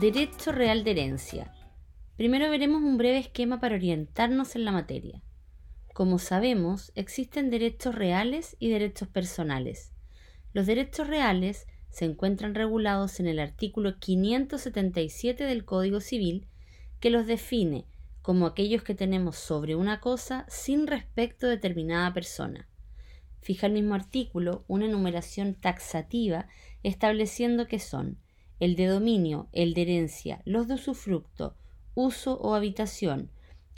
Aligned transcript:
Derecho 0.00 0.52
real 0.52 0.84
de 0.84 0.92
herencia. 0.92 1.52
Primero 2.16 2.50
veremos 2.50 2.82
un 2.82 2.96
breve 2.96 3.18
esquema 3.18 3.60
para 3.60 3.74
orientarnos 3.74 4.56
en 4.56 4.64
la 4.64 4.72
materia. 4.72 5.22
Como 5.92 6.18
sabemos, 6.18 6.92
existen 6.94 7.50
derechos 7.50 7.94
reales 7.94 8.56
y 8.58 8.70
derechos 8.70 9.08
personales. 9.08 9.92
Los 10.54 10.66
derechos 10.66 11.08
reales 11.08 11.66
se 11.90 12.06
encuentran 12.06 12.54
regulados 12.54 13.20
en 13.20 13.26
el 13.26 13.38
artículo 13.38 13.98
577 13.98 15.44
del 15.44 15.66
Código 15.66 16.00
Civil, 16.00 16.48
que 16.98 17.10
los 17.10 17.26
define 17.26 17.84
como 18.22 18.46
aquellos 18.46 18.82
que 18.82 18.94
tenemos 18.94 19.36
sobre 19.36 19.76
una 19.76 20.00
cosa 20.00 20.46
sin 20.48 20.86
respecto 20.86 21.46
a 21.46 21.50
determinada 21.50 22.14
persona. 22.14 22.66
Fija 23.40 23.66
el 23.66 23.74
mismo 23.74 23.94
artículo 23.94 24.64
una 24.68 24.86
enumeración 24.86 25.54
taxativa 25.54 26.48
estableciendo 26.82 27.68
que 27.68 27.78
son 27.78 28.18
el 28.62 28.76
de 28.76 28.86
dominio, 28.86 29.48
el 29.50 29.74
de 29.74 29.82
herencia, 29.82 30.40
los 30.44 30.68
de 30.68 30.74
usufructo, 30.74 31.56
uso 31.96 32.38
o 32.38 32.54
habitación, 32.54 33.28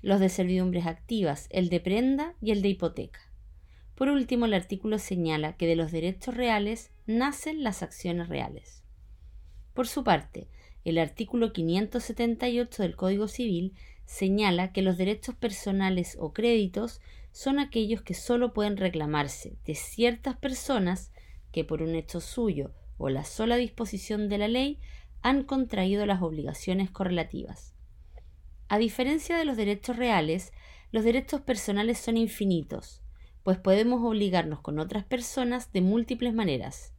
los 0.02 0.20
de 0.20 0.28
servidumbres 0.28 0.84
activas, 0.84 1.46
el 1.48 1.70
de 1.70 1.80
prenda 1.80 2.34
y 2.42 2.50
el 2.50 2.60
de 2.60 2.68
hipoteca. 2.68 3.20
Por 3.94 4.10
último, 4.10 4.44
el 4.44 4.52
artículo 4.52 4.98
señala 4.98 5.56
que 5.56 5.66
de 5.66 5.74
los 5.74 5.90
derechos 5.90 6.36
reales 6.36 6.90
nacen 7.06 7.64
las 7.64 7.82
acciones 7.82 8.28
reales. 8.28 8.82
Por 9.72 9.88
su 9.88 10.04
parte, 10.04 10.48
el 10.84 10.98
artículo 10.98 11.54
578 11.54 12.82
del 12.82 12.94
Código 12.94 13.26
Civil 13.26 13.72
señala 14.04 14.74
que 14.74 14.82
los 14.82 14.98
derechos 14.98 15.34
personales 15.34 16.18
o 16.20 16.34
créditos 16.34 17.00
son 17.32 17.58
aquellos 17.58 18.02
que 18.02 18.12
sólo 18.12 18.52
pueden 18.52 18.76
reclamarse 18.76 19.56
de 19.64 19.76
ciertas 19.76 20.36
personas 20.36 21.10
que 21.52 21.64
por 21.64 21.80
un 21.80 21.94
hecho 21.94 22.20
suyo 22.20 22.74
o 22.98 23.08
la 23.08 23.24
sola 23.24 23.56
disposición 23.56 24.28
de 24.28 24.38
la 24.38 24.48
ley 24.48 24.78
han 25.22 25.42
contraído 25.44 26.06
las 26.06 26.22
obligaciones 26.22 26.90
correlativas. 26.90 27.74
A 28.68 28.78
diferencia 28.78 29.36
de 29.36 29.44
los 29.44 29.56
derechos 29.56 29.96
reales, 29.96 30.52
los 30.92 31.04
derechos 31.04 31.40
personales 31.40 31.98
son 31.98 32.16
infinitos, 32.16 33.02
pues 33.42 33.58
podemos 33.58 34.02
obligarnos 34.02 34.60
con 34.60 34.78
otras 34.78 35.04
personas 35.04 35.72
de 35.72 35.80
múltiples 35.80 36.34
maneras, 36.34 36.94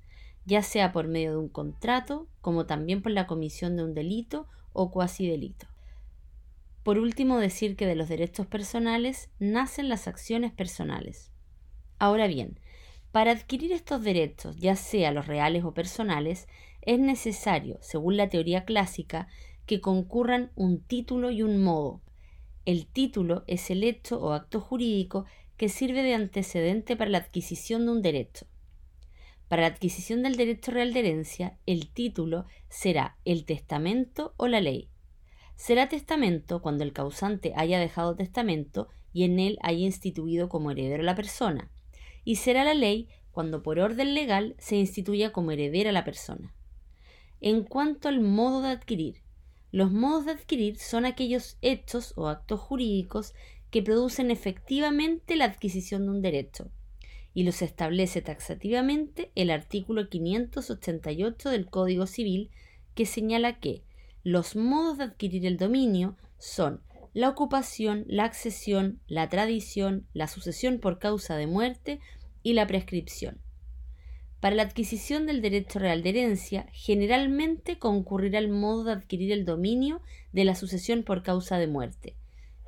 ya 0.46 0.62
sea 0.62 0.92
por 0.92 1.08
medio 1.08 1.32
de 1.32 1.38
un 1.38 1.50
contrato, 1.50 2.28
como 2.42 2.66
también 2.66 3.02
por 3.02 3.12
la 3.12 3.26
comisión 3.26 3.76
de 3.76 3.84
un 3.84 3.94
delito 3.94 4.48
o 4.74 4.92
cuasi 4.92 5.28
delito. 5.28 5.68
Por 6.84 7.00
último, 7.00 7.40
decir 7.40 7.76
que 7.76 7.88
de 7.88 7.96
los 7.96 8.10
derechos 8.10 8.46
personales 8.46 9.32
nacen 9.40 9.90
las 9.90 10.08
acciones 10.08 10.52
personales. 10.52 11.32
Ahora 11.98 12.28
bien, 12.28 12.60
para 13.16 13.32
adquirir 13.32 13.72
estos 13.72 14.04
derechos, 14.04 14.58
ya 14.58 14.76
sea 14.76 15.14
los 15.14 15.26
reales 15.26 15.64
o 15.64 15.74
personales, 15.74 16.50
es 16.82 17.00
necesario, 17.00 17.78
según 17.80 18.18
la 18.18 18.28
teoría 18.28 18.66
clásica, 18.66 19.30
que 19.66 19.80
concurran 19.80 20.52
un 20.56 20.82
título 20.82 21.32
y 21.32 21.42
un 21.42 21.64
modo. 21.64 22.02
El 22.66 22.88
título 22.88 23.46
es 23.48 23.70
el 23.70 23.86
hecho 23.86 24.22
o 24.22 24.34
acto 24.34 24.60
jurídico 24.60 25.24
que 25.56 25.70
sirve 25.70 26.04
de 26.04 26.14
antecedente 26.14 26.98
para 26.98 27.10
la 27.10 27.20
adquisición 27.20 27.86
de 27.86 27.92
un 27.94 28.02
derecho. 28.02 28.48
Para 29.48 29.62
la 29.62 29.70
adquisición 29.70 30.22
del 30.22 30.36
derecho 30.36 30.72
real 30.72 30.92
de 30.92 31.00
herencia, 31.00 31.58
el 31.66 31.88
título 31.94 32.44
será 32.68 33.16
el 33.24 33.46
testamento 33.46 34.34
o 34.36 34.50
la 34.50 34.60
ley. 34.60 34.90
Será 35.56 35.88
testamento 35.88 36.62
cuando 36.62 36.84
el 36.84 36.92
causante 36.92 37.54
haya 37.56 37.80
dejado 37.80 38.18
testamento 38.18 38.90
y 39.14 39.24
en 39.24 39.40
él 39.40 39.58
haya 39.62 39.86
instituido 39.86 40.50
como 40.50 40.72
heredero 40.72 41.02
a 41.02 41.06
la 41.06 41.16
persona 41.16 41.72
y 42.26 42.36
será 42.36 42.66
la 42.66 42.74
ley 42.74 43.08
cuando 43.32 43.64
por 43.64 43.80
orden 43.80 44.14
legal 44.14 44.56
se 44.58 44.76
instituya 44.76 45.32
como 45.32 45.52
heredera 45.52 45.92
la 45.92 46.04
persona. 46.04 46.54
En 47.40 47.64
cuanto 47.64 48.10
al 48.10 48.20
modo 48.20 48.62
de 48.62 48.70
adquirir, 48.70 49.22
los 49.72 49.92
modos 49.92 50.26
de 50.26 50.32
adquirir 50.32 50.78
son 50.78 51.06
aquellos 51.06 51.58
hechos 51.62 52.14
o 52.16 52.28
actos 52.28 52.60
jurídicos 52.60 53.34
que 53.70 53.84
producen 53.84 54.32
efectivamente 54.32 55.36
la 55.36 55.46
adquisición 55.46 56.06
de 56.06 56.12
un 56.12 56.22
derecho, 56.22 56.72
y 57.34 57.44
los 57.44 57.62
establece 57.62 58.22
taxativamente 58.22 59.32
el 59.36 59.52
artículo 59.52 60.10
588 60.10 61.50
del 61.50 61.70
Código 61.70 62.08
Civil, 62.08 62.50
que 62.96 63.06
señala 63.06 63.60
que 63.60 63.84
los 64.24 64.56
modos 64.56 64.98
de 64.98 65.04
adquirir 65.04 65.46
el 65.46 65.58
dominio 65.58 66.16
son 66.38 66.82
la 67.16 67.30
ocupación, 67.30 68.04
la 68.10 68.26
accesión, 68.26 69.00
la 69.08 69.30
tradición, 69.30 70.06
la 70.12 70.28
sucesión 70.28 70.80
por 70.80 71.00
causa 71.00 71.38
de 71.38 71.48
muerte 71.48 72.02
y 72.44 72.54
la 72.54 72.68
prescripción. 72.68 73.40
Para 74.42 74.58
la 74.58 74.64
adquisición 74.64 75.26
del 75.26 75.42
derecho 75.42 75.80
real 75.80 76.04
de 76.04 76.10
herencia, 76.10 76.68
generalmente 76.74 77.80
concurrirá 77.80 78.40
el 78.40 78.50
modo 78.50 78.84
de 78.84 78.92
adquirir 78.92 79.32
el 79.32 79.46
dominio 79.46 80.02
de 80.34 80.44
la 80.44 80.56
sucesión 80.56 81.04
por 81.04 81.24
causa 81.24 81.58
de 81.58 81.68
muerte, 81.68 82.18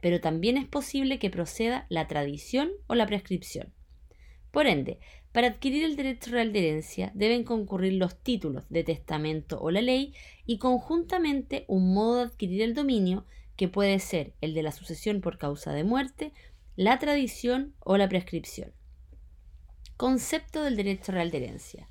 pero 0.02 0.22
también 0.22 0.56
es 0.56 0.66
posible 0.66 1.20
que 1.20 1.30
proceda 1.30 1.86
la 1.90 2.08
tradición 2.08 2.72
o 2.88 2.96
la 2.96 3.06
prescripción. 3.06 3.74
Por 4.52 4.66
ende, 4.66 5.00
para 5.34 5.48
adquirir 5.48 5.84
el 5.84 5.98
derecho 5.98 6.32
real 6.32 6.54
de 6.54 6.60
herencia 6.60 7.12
deben 7.14 7.44
concurrir 7.44 7.94
los 7.96 8.18
títulos 8.18 8.64
de 8.70 8.86
testamento 8.86 9.60
o 9.60 9.72
la 9.72 9.82
ley 9.82 10.14
y 10.46 10.58
conjuntamente 10.58 11.66
un 11.68 11.94
modo 11.94 12.20
de 12.20 12.24
adquirir 12.24 12.62
el 12.62 12.74
dominio 12.74 13.26
que 13.58 13.68
puede 13.68 14.00
ser 14.00 14.34
el 14.40 14.54
de 14.54 14.64
la 14.64 14.72
sucesión 14.72 15.20
por 15.20 15.38
causa 15.38 15.74
de 15.74 15.84
muerte, 15.84 16.32
la 16.76 17.00
tradición 17.00 17.74
o 17.80 17.98
la 17.98 18.08
prescripción. 18.08 18.72
Concepto 19.98 20.64
del 20.64 20.78
derecho 20.78 21.12
real 21.12 21.32
de 21.32 21.38
herencia. 21.38 21.90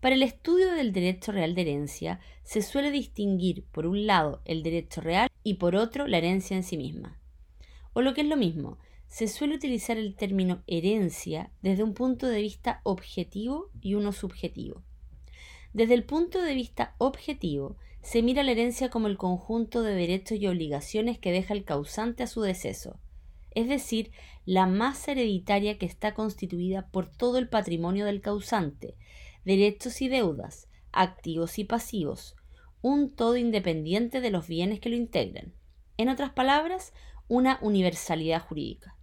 Para 0.00 0.14
el 0.14 0.22
estudio 0.22 0.72
del 0.72 0.92
derecho 0.92 1.32
real 1.32 1.54
de 1.54 1.62
herencia 1.62 2.20
se 2.42 2.60
suele 2.60 2.90
distinguir 2.90 3.64
por 3.72 3.86
un 3.86 4.06
lado 4.06 4.42
el 4.44 4.62
derecho 4.62 5.00
real 5.00 5.30
y 5.42 5.54
por 5.54 5.76
otro 5.76 6.06
la 6.06 6.18
herencia 6.18 6.56
en 6.56 6.62
sí 6.62 6.76
misma. 6.76 7.18
O 7.94 8.02
lo 8.02 8.12
que 8.12 8.20
es 8.20 8.26
lo 8.26 8.36
mismo, 8.36 8.78
se 9.08 9.28
suele 9.28 9.54
utilizar 9.54 9.96
el 9.96 10.14
término 10.14 10.62
herencia 10.66 11.50
desde 11.62 11.82
un 11.82 11.94
punto 11.94 12.26
de 12.26 12.40
vista 12.40 12.80
objetivo 12.82 13.70
y 13.80 13.94
uno 13.94 14.12
subjetivo. 14.12 14.82
Desde 15.72 15.94
el 15.94 16.04
punto 16.04 16.42
de 16.42 16.54
vista 16.54 16.94
objetivo, 16.98 17.76
se 18.02 18.22
mira 18.22 18.42
la 18.42 18.50
herencia 18.50 18.90
como 18.90 19.06
el 19.06 19.16
conjunto 19.16 19.82
de 19.82 19.94
derechos 19.94 20.38
y 20.38 20.46
obligaciones 20.48 21.18
que 21.18 21.32
deja 21.32 21.54
el 21.54 21.64
causante 21.64 22.24
a 22.24 22.26
su 22.26 22.42
deceso, 22.42 22.98
es 23.52 23.68
decir, 23.68 24.10
la 24.44 24.66
masa 24.66 25.12
hereditaria 25.12 25.78
que 25.78 25.86
está 25.86 26.14
constituida 26.14 26.88
por 26.88 27.08
todo 27.08 27.38
el 27.38 27.48
patrimonio 27.48 28.04
del 28.04 28.20
causante, 28.20 28.96
derechos 29.44 30.02
y 30.02 30.08
deudas, 30.08 30.68
activos 30.90 31.58
y 31.58 31.64
pasivos, 31.64 32.34
un 32.80 33.14
todo 33.14 33.36
independiente 33.36 34.20
de 34.20 34.30
los 34.30 34.48
bienes 34.48 34.80
que 34.80 34.88
lo 34.88 34.96
integran. 34.96 35.54
En 35.96 36.08
otras 36.08 36.32
palabras, 36.32 36.92
una 37.28 37.58
universalidad 37.62 38.42
jurídica. 38.42 38.96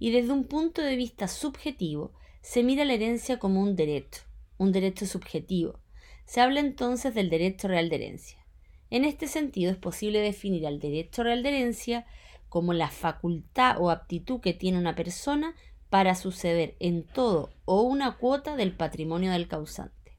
Y 0.00 0.10
desde 0.10 0.32
un 0.32 0.44
punto 0.44 0.82
de 0.82 0.96
vista 0.96 1.28
subjetivo, 1.28 2.12
se 2.42 2.64
mira 2.64 2.84
la 2.84 2.94
herencia 2.94 3.38
como 3.38 3.62
un 3.62 3.76
derecho, 3.76 4.22
un 4.56 4.72
derecho 4.72 5.06
subjetivo, 5.06 5.80
se 6.28 6.42
habla 6.42 6.60
entonces 6.60 7.14
del 7.14 7.30
derecho 7.30 7.68
real 7.68 7.88
de 7.88 7.96
herencia. 7.96 8.44
En 8.90 9.06
este 9.06 9.28
sentido 9.28 9.72
es 9.72 9.78
posible 9.78 10.20
definir 10.20 10.66
al 10.66 10.78
derecho 10.78 11.22
real 11.22 11.42
de 11.42 11.48
herencia 11.48 12.04
como 12.50 12.74
la 12.74 12.90
facultad 12.90 13.80
o 13.80 13.90
aptitud 13.90 14.38
que 14.40 14.52
tiene 14.52 14.76
una 14.76 14.94
persona 14.94 15.54
para 15.88 16.14
suceder 16.14 16.76
en 16.80 17.02
todo 17.02 17.48
o 17.64 17.80
una 17.80 18.18
cuota 18.18 18.56
del 18.56 18.76
patrimonio 18.76 19.32
del 19.32 19.48
causante. 19.48 20.18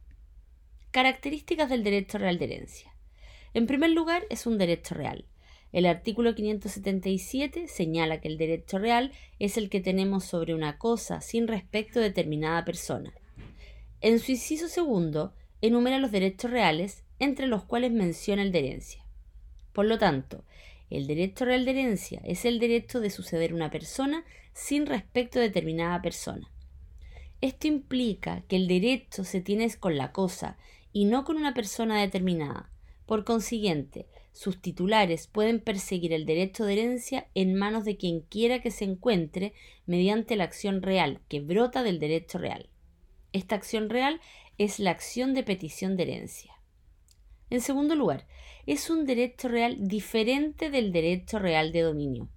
Características 0.90 1.70
del 1.70 1.84
derecho 1.84 2.18
real 2.18 2.40
de 2.40 2.46
herencia. 2.46 2.96
En 3.54 3.68
primer 3.68 3.92
lugar, 3.92 4.24
es 4.32 4.48
un 4.48 4.58
derecho 4.58 4.96
real. 4.96 5.26
El 5.72 5.86
artículo 5.86 6.34
577 6.34 7.68
señala 7.68 8.20
que 8.20 8.30
el 8.30 8.40
derecho 8.40 8.80
real 8.80 9.12
es 9.38 9.58
el 9.58 9.70
que 9.70 9.80
tenemos 9.80 10.26
sobre 10.26 10.56
una 10.56 10.80
cosa 10.80 11.22
sin 11.22 11.48
respecto 11.48 12.00
a 12.00 12.04
determinada 12.04 12.66
persona. 12.66 13.14
En 14.02 14.18
su 14.18 14.32
inciso 14.32 14.68
segundo, 14.68 15.36
enumera 15.62 16.00
los 16.00 16.12
derechos 16.12 16.52
reales, 16.52 17.04
entre 17.20 17.48
los 17.48 17.64
cuales 17.64 17.92
menciona 17.92 18.42
el 18.42 18.52
de 18.52 18.60
herencia. 18.60 19.06
Por 19.74 19.86
lo 19.86 19.98
tanto, 19.98 20.44
el 20.90 21.06
derecho 21.06 21.46
real 21.46 21.66
de 21.66 21.72
herencia 21.72 22.22
es 22.24 22.46
el 22.46 22.60
derecho 22.60 23.00
de 23.00 23.10
suceder 23.10 23.54
una 23.54 23.70
persona 23.70 24.26
sin 24.54 24.86
respecto 24.86 25.40
a 25.40 25.44
determinada 25.44 26.02
persona. 26.02 26.50
Esto 27.42 27.68
implica 27.68 28.44
que 28.48 28.56
el 28.56 28.68
derecho 28.68 29.24
se 29.24 29.42
tiene 29.42 29.70
con 29.80 29.98
la 29.98 30.12
cosa 30.12 30.58
y 30.92 31.06
no 31.06 31.24
con 31.24 31.38
una 31.38 31.54
persona 31.54 32.02
determinada. 32.02 32.70
Por 33.06 33.24
consiguiente, 33.24 34.08
sus 34.34 34.62
titulares 34.62 35.28
pueden 35.28 35.60
perseguir 35.60 36.14
el 36.14 36.26
derecho 36.26 36.66
de 36.66 36.74
herencia 36.74 37.28
en 37.36 37.56
manos 37.56 37.86
de 37.86 37.98
quien 37.98 38.22
quiera 38.22 38.62
que 38.62 38.72
se 38.72 38.86
encuentre 38.86 39.54
mediante 39.86 40.36
la 40.36 40.44
acción 40.44 40.82
real 40.82 41.22
que 41.28 41.40
brota 41.40 41.84
del 41.84 42.00
derecho 42.00 42.38
real. 42.38 42.70
Esta 43.32 43.56
acción 43.56 43.90
real 43.90 44.20
es 44.60 44.80
la 44.80 44.92
acción 44.92 45.34
de 45.34 45.42
petición 45.42 45.98
de 45.98 46.04
herencia. 46.04 46.54
En 47.50 47.62
segundo 47.62 47.96
lugar, 47.96 48.28
es 48.68 48.92
un 48.92 49.06
derecho 49.06 49.48
real 49.48 49.88
diferente 49.88 50.70
del 50.70 50.92
derecho 50.92 51.40
real 51.40 51.72
de 51.72 51.82
dominio. 51.82 52.30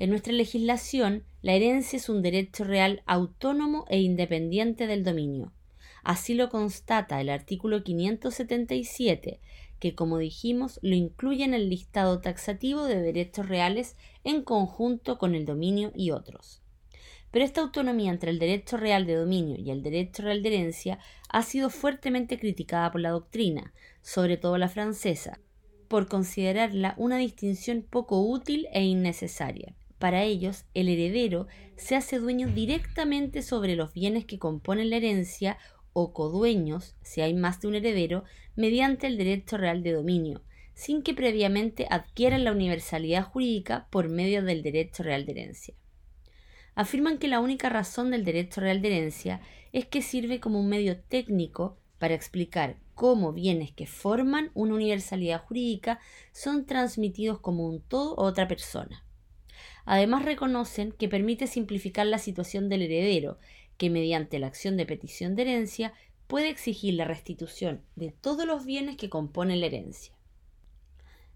En 0.00 0.10
nuestra 0.10 0.32
legislación, 0.32 1.24
la 1.42 1.52
herencia 1.52 1.98
es 1.98 2.08
un 2.08 2.22
derecho 2.22 2.64
real 2.64 3.02
autónomo 3.06 3.84
e 3.88 4.00
independiente 4.00 4.86
del 4.86 5.04
dominio. 5.04 5.52
Así 6.02 6.34
lo 6.34 6.48
constata 6.48 7.20
el 7.20 7.28
artículo 7.28 7.84
577, 7.84 9.40
que 9.78 9.94
como 9.94 10.18
dijimos 10.18 10.80
lo 10.82 10.94
incluye 10.96 11.44
en 11.44 11.54
el 11.54 11.68
listado 11.68 12.20
taxativo 12.20 12.84
de 12.84 13.00
derechos 13.00 13.48
reales 13.48 13.96
en 14.24 14.42
conjunto 14.42 15.18
con 15.18 15.34
el 15.34 15.44
dominio 15.44 15.92
y 15.94 16.10
otros. 16.10 16.62
Pero 17.36 17.44
esta 17.44 17.60
autonomía 17.60 18.10
entre 18.10 18.30
el 18.30 18.38
derecho 18.38 18.78
real 18.78 19.04
de 19.04 19.14
dominio 19.14 19.56
y 19.58 19.70
el 19.70 19.82
derecho 19.82 20.22
real 20.22 20.42
de 20.42 20.48
herencia 20.48 20.98
ha 21.28 21.42
sido 21.42 21.68
fuertemente 21.68 22.38
criticada 22.38 22.90
por 22.90 23.02
la 23.02 23.10
doctrina, 23.10 23.74
sobre 24.00 24.38
todo 24.38 24.56
la 24.56 24.70
francesa, 24.70 25.38
por 25.86 26.08
considerarla 26.08 26.94
una 26.96 27.18
distinción 27.18 27.82
poco 27.82 28.22
útil 28.22 28.68
e 28.72 28.84
innecesaria. 28.84 29.74
Para 29.98 30.22
ellos, 30.22 30.64
el 30.72 30.88
heredero 30.88 31.46
se 31.76 31.94
hace 31.94 32.20
dueño 32.20 32.48
directamente 32.48 33.42
sobre 33.42 33.76
los 33.76 33.92
bienes 33.92 34.24
que 34.24 34.38
componen 34.38 34.88
la 34.88 34.96
herencia 34.96 35.58
o 35.92 36.14
codueños, 36.14 36.96
si 37.02 37.20
hay 37.20 37.34
más 37.34 37.60
de 37.60 37.68
un 37.68 37.74
heredero, 37.74 38.24
mediante 38.54 39.08
el 39.08 39.18
derecho 39.18 39.58
real 39.58 39.82
de 39.82 39.92
dominio, 39.92 40.40
sin 40.72 41.02
que 41.02 41.12
previamente 41.12 41.86
adquieran 41.90 42.44
la 42.44 42.52
universalidad 42.52 43.24
jurídica 43.24 43.88
por 43.90 44.08
medio 44.08 44.42
del 44.42 44.62
derecho 44.62 45.02
real 45.02 45.26
de 45.26 45.32
herencia. 45.32 45.74
Afirman 46.76 47.16
que 47.16 47.26
la 47.26 47.40
única 47.40 47.70
razón 47.70 48.10
del 48.10 48.22
derecho 48.22 48.60
real 48.60 48.82
de 48.82 48.88
herencia 48.88 49.40
es 49.72 49.86
que 49.86 50.02
sirve 50.02 50.40
como 50.40 50.60
un 50.60 50.68
medio 50.68 51.00
técnico 51.00 51.78
para 51.98 52.14
explicar 52.14 52.76
cómo 52.94 53.32
bienes 53.32 53.72
que 53.72 53.86
forman 53.86 54.50
una 54.52 54.74
universalidad 54.74 55.42
jurídica 55.42 55.98
son 56.32 56.66
transmitidos 56.66 57.40
como 57.40 57.66
un 57.66 57.80
todo 57.80 58.20
a 58.20 58.24
otra 58.24 58.46
persona. 58.46 59.02
Además 59.86 60.26
reconocen 60.26 60.92
que 60.92 61.08
permite 61.08 61.46
simplificar 61.46 62.06
la 62.06 62.18
situación 62.18 62.68
del 62.68 62.82
heredero, 62.82 63.38
que 63.78 63.88
mediante 63.88 64.38
la 64.38 64.48
acción 64.48 64.76
de 64.76 64.84
petición 64.84 65.34
de 65.34 65.42
herencia 65.42 65.94
puede 66.26 66.50
exigir 66.50 66.92
la 66.92 67.06
restitución 67.06 67.80
de 67.94 68.10
todos 68.10 68.46
los 68.46 68.66
bienes 68.66 68.96
que 68.96 69.08
componen 69.08 69.60
la 69.60 69.66
herencia. 69.66 70.12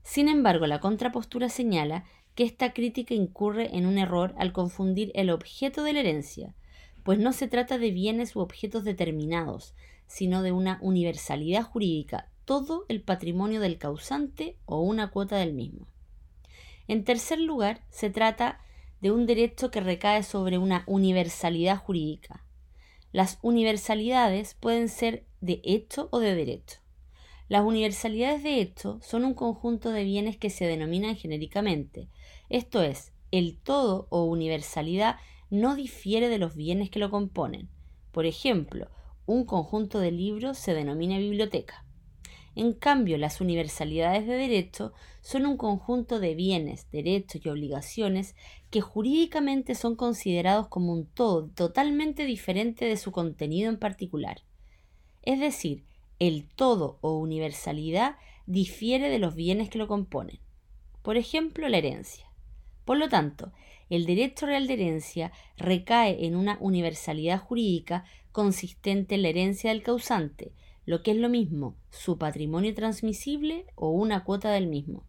Sin 0.02 0.28
embargo, 0.28 0.66
la 0.66 0.81
contrapostura 0.81 1.48
señala 1.48 2.04
que 2.35 2.44
esta 2.44 2.73
crítica 2.73 3.15
incurre 3.15 3.77
en 3.77 3.87
un 3.87 3.99
error 3.99 4.35
al 4.38 4.53
confundir 4.53 5.11
el 5.15 5.31
objeto 5.31 5.82
de 5.82 5.93
la 5.93 6.00
herencia, 6.00 6.55
pues 7.03 7.19
no 7.19 7.32
se 7.32 7.49
trata 7.49 7.79
de 7.79 7.91
bienes 7.91 8.37
u 8.37 8.41
objetos 8.41 8.85
determinados, 8.85 9.75
sino 10.06 10.43
de 10.43 10.53
una 10.53 10.79
universalidad 10.82 11.62
jurídica, 11.62 12.31
todo 12.44 12.85
el 12.88 13.03
patrimonio 13.03 13.61
del 13.61 13.79
causante 13.79 14.56
o 14.67 14.81
una 14.81 15.11
cuota 15.11 15.37
del 15.37 15.53
mismo. 15.53 15.87
En 16.88 17.05
tercer 17.05 17.38
lugar, 17.38 17.82
se 17.91 18.11
trata 18.11 18.61
de 19.00 19.12
un 19.12 19.26
derecho 19.26 19.71
que 19.71 19.81
recae 19.81 20.23
sobre 20.23 20.59
una 20.59 20.83
universalidad 20.87 21.76
jurídica. 21.79 22.44
Las 23.12 23.38
universalidades 23.43 24.55
pueden 24.55 24.88
ser 24.88 25.25
de 25.41 25.61
hecho 25.65 26.09
o 26.11 26.19
de 26.19 26.35
derecho. 26.35 26.81
Las 27.49 27.65
universalidades 27.65 28.43
de 28.43 28.61
hecho 28.61 29.00
son 29.03 29.25
un 29.25 29.35
conjunto 29.35 29.91
de 29.91 30.05
bienes 30.05 30.37
que 30.37 30.50
se 30.50 30.67
denominan 30.67 31.17
genéricamente, 31.17 32.09
esto 32.50 32.82
es, 32.82 33.12
el 33.31 33.56
todo 33.56 34.08
o 34.11 34.25
universalidad 34.25 35.17
no 35.50 35.76
difiere 35.76 36.29
de 36.29 36.38
los 36.38 36.56
bienes 36.56 36.91
que 36.91 36.99
lo 36.99 37.11
componen. 37.11 37.69
Por 38.11 38.26
ejemplo, 38.26 38.91
un 39.25 39.44
conjunto 39.44 40.00
de 40.00 40.11
libros 40.11 40.58
se 40.58 40.75
denomina 40.75 41.19
biblioteca. 41.19 41.85
En 42.56 42.73
cambio, 42.73 43.17
las 43.19 43.41
universalidades 43.41 44.26
de 44.26 44.35
derecho 44.35 44.93
son 45.20 45.47
un 45.47 45.56
conjunto 45.56 46.19
de 46.19 46.35
bienes, 46.35 46.91
derechos 46.91 47.41
y 47.44 47.49
obligaciones 47.49 48.35
que 48.70 48.81
jurídicamente 48.81 49.76
son 49.76 49.94
considerados 49.94 50.67
como 50.67 50.93
un 50.93 51.06
todo 51.06 51.49
totalmente 51.50 52.25
diferente 52.25 52.85
de 52.85 52.97
su 52.97 53.12
contenido 53.12 53.70
en 53.70 53.79
particular. 53.79 54.43
Es 55.23 55.38
decir, 55.38 55.85
el 56.19 56.49
todo 56.49 56.99
o 57.00 57.19
universalidad 57.19 58.17
difiere 58.47 59.08
de 59.08 59.20
los 59.20 59.37
bienes 59.37 59.70
que 59.70 59.79
lo 59.79 59.87
componen. 59.87 60.41
Por 61.02 61.17
ejemplo, 61.17 61.69
la 61.69 61.79
herencia. 61.79 62.30
Por 62.90 62.98
lo 62.98 63.08
tanto, 63.08 63.52
el 63.88 64.04
derecho 64.04 64.46
real 64.46 64.66
de 64.66 64.72
herencia 64.72 65.31
recae 65.56 66.26
en 66.26 66.34
una 66.34 66.58
universalidad 66.60 67.38
jurídica 67.38 68.04
consistente 68.32 69.14
en 69.14 69.22
la 69.22 69.28
herencia 69.28 69.70
del 69.70 69.84
causante, 69.84 70.50
lo 70.87 71.04
que 71.04 71.12
es 71.12 71.16
lo 71.16 71.28
mismo, 71.28 71.76
su 71.90 72.19
patrimonio 72.19 72.75
transmisible 72.75 73.64
o 73.76 73.90
una 73.90 74.25
cuota 74.25 74.50
del 74.50 74.66
mismo. 74.66 75.04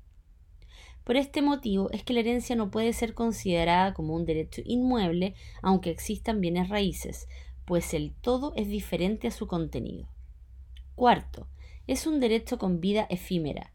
Por 1.04 1.18
este 1.18 1.42
motivo 1.42 1.90
es 1.90 2.04
que 2.04 2.14
la 2.14 2.20
herencia 2.20 2.56
no 2.56 2.70
puede 2.70 2.94
ser 2.94 3.16
considerada 3.16 3.96
como 3.96 4.14
un 4.14 4.28
derecho 4.28 4.62
inmueble, 4.64 5.34
aunque 5.64 5.90
existan 5.90 6.40
bienes 6.40 6.70
raíces, 6.70 7.28
pues 7.66 7.96
el 7.96 8.14
todo 8.14 8.54
es 8.56 8.68
diferente 8.68 9.28
a 9.28 9.32
su 9.32 9.48
contenido. 9.48 10.08
Cuarto, 10.94 11.48
es 11.88 12.06
un 12.06 12.20
derecho 12.20 12.60
con 12.60 12.80
vida 12.80 13.08
efímera. 13.10 13.74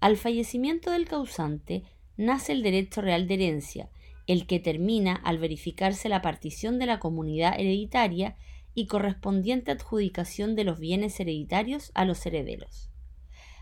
Al 0.00 0.16
fallecimiento 0.16 0.90
del 0.90 1.06
causante 1.06 1.82
nace 2.22 2.52
el 2.52 2.62
derecho 2.62 3.00
real 3.00 3.26
de 3.26 3.34
herencia, 3.34 3.90
el 4.26 4.46
que 4.46 4.60
termina 4.60 5.14
al 5.14 5.38
verificarse 5.38 6.08
la 6.08 6.22
partición 6.22 6.78
de 6.78 6.86
la 6.86 6.98
comunidad 6.98 7.58
hereditaria 7.58 8.36
y 8.74 8.86
correspondiente 8.86 9.70
adjudicación 9.70 10.54
de 10.54 10.64
los 10.64 10.78
bienes 10.78 11.18
hereditarios 11.20 11.90
a 11.94 12.04
los 12.04 12.24
herederos. 12.24 12.90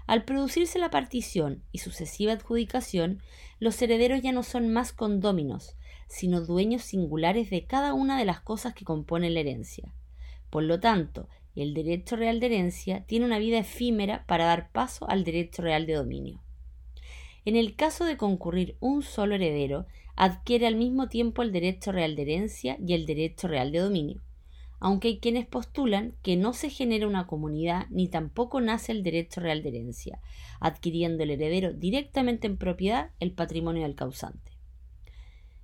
Al 0.06 0.24
producirse 0.24 0.78
la 0.78 0.90
partición 0.90 1.62
y 1.72 1.78
sucesiva 1.78 2.32
adjudicación, 2.32 3.22
los 3.58 3.80
herederos 3.80 4.22
ya 4.22 4.32
no 4.32 4.42
son 4.42 4.68
más 4.68 4.92
condóminos, 4.92 5.76
sino 6.08 6.40
dueños 6.40 6.82
singulares 6.82 7.50
de 7.50 7.66
cada 7.66 7.94
una 7.94 8.18
de 8.18 8.24
las 8.24 8.40
cosas 8.40 8.74
que 8.74 8.84
componen 8.84 9.34
la 9.34 9.40
herencia. 9.40 9.94
Por 10.50 10.64
lo 10.64 10.80
tanto, 10.80 11.28
el 11.54 11.74
derecho 11.74 12.16
real 12.16 12.40
de 12.40 12.46
herencia 12.46 13.04
tiene 13.06 13.26
una 13.26 13.38
vida 13.38 13.58
efímera 13.58 14.24
para 14.26 14.46
dar 14.46 14.72
paso 14.72 15.08
al 15.08 15.24
derecho 15.24 15.62
real 15.62 15.86
de 15.86 15.94
dominio. 15.94 16.42
En 17.44 17.56
el 17.56 17.76
caso 17.76 18.04
de 18.04 18.16
concurrir 18.16 18.76
un 18.80 19.02
solo 19.02 19.34
heredero, 19.34 19.86
adquiere 20.16 20.66
al 20.66 20.76
mismo 20.76 21.08
tiempo 21.08 21.42
el 21.42 21.52
derecho 21.52 21.92
real 21.92 22.16
de 22.16 22.22
herencia 22.22 22.76
y 22.84 22.94
el 22.94 23.06
derecho 23.06 23.48
real 23.48 23.72
de 23.72 23.78
dominio 23.78 24.22
aunque 24.80 25.08
hay 25.08 25.18
quienes 25.18 25.46
postulan 25.46 26.14
que 26.22 26.36
no 26.36 26.54
se 26.54 26.70
genera 26.70 27.06
una 27.06 27.26
comunidad 27.26 27.86
ni 27.90 28.08
tampoco 28.08 28.60
nace 28.62 28.92
el 28.92 29.02
derecho 29.02 29.40
real 29.40 29.62
de 29.62 29.68
herencia, 29.68 30.20
adquiriendo 30.58 31.22
el 31.22 31.30
heredero 31.30 31.74
directamente 31.74 32.46
en 32.46 32.56
propiedad 32.56 33.10
el 33.20 33.32
patrimonio 33.32 33.82
del 33.82 33.94
causante. 33.94 34.52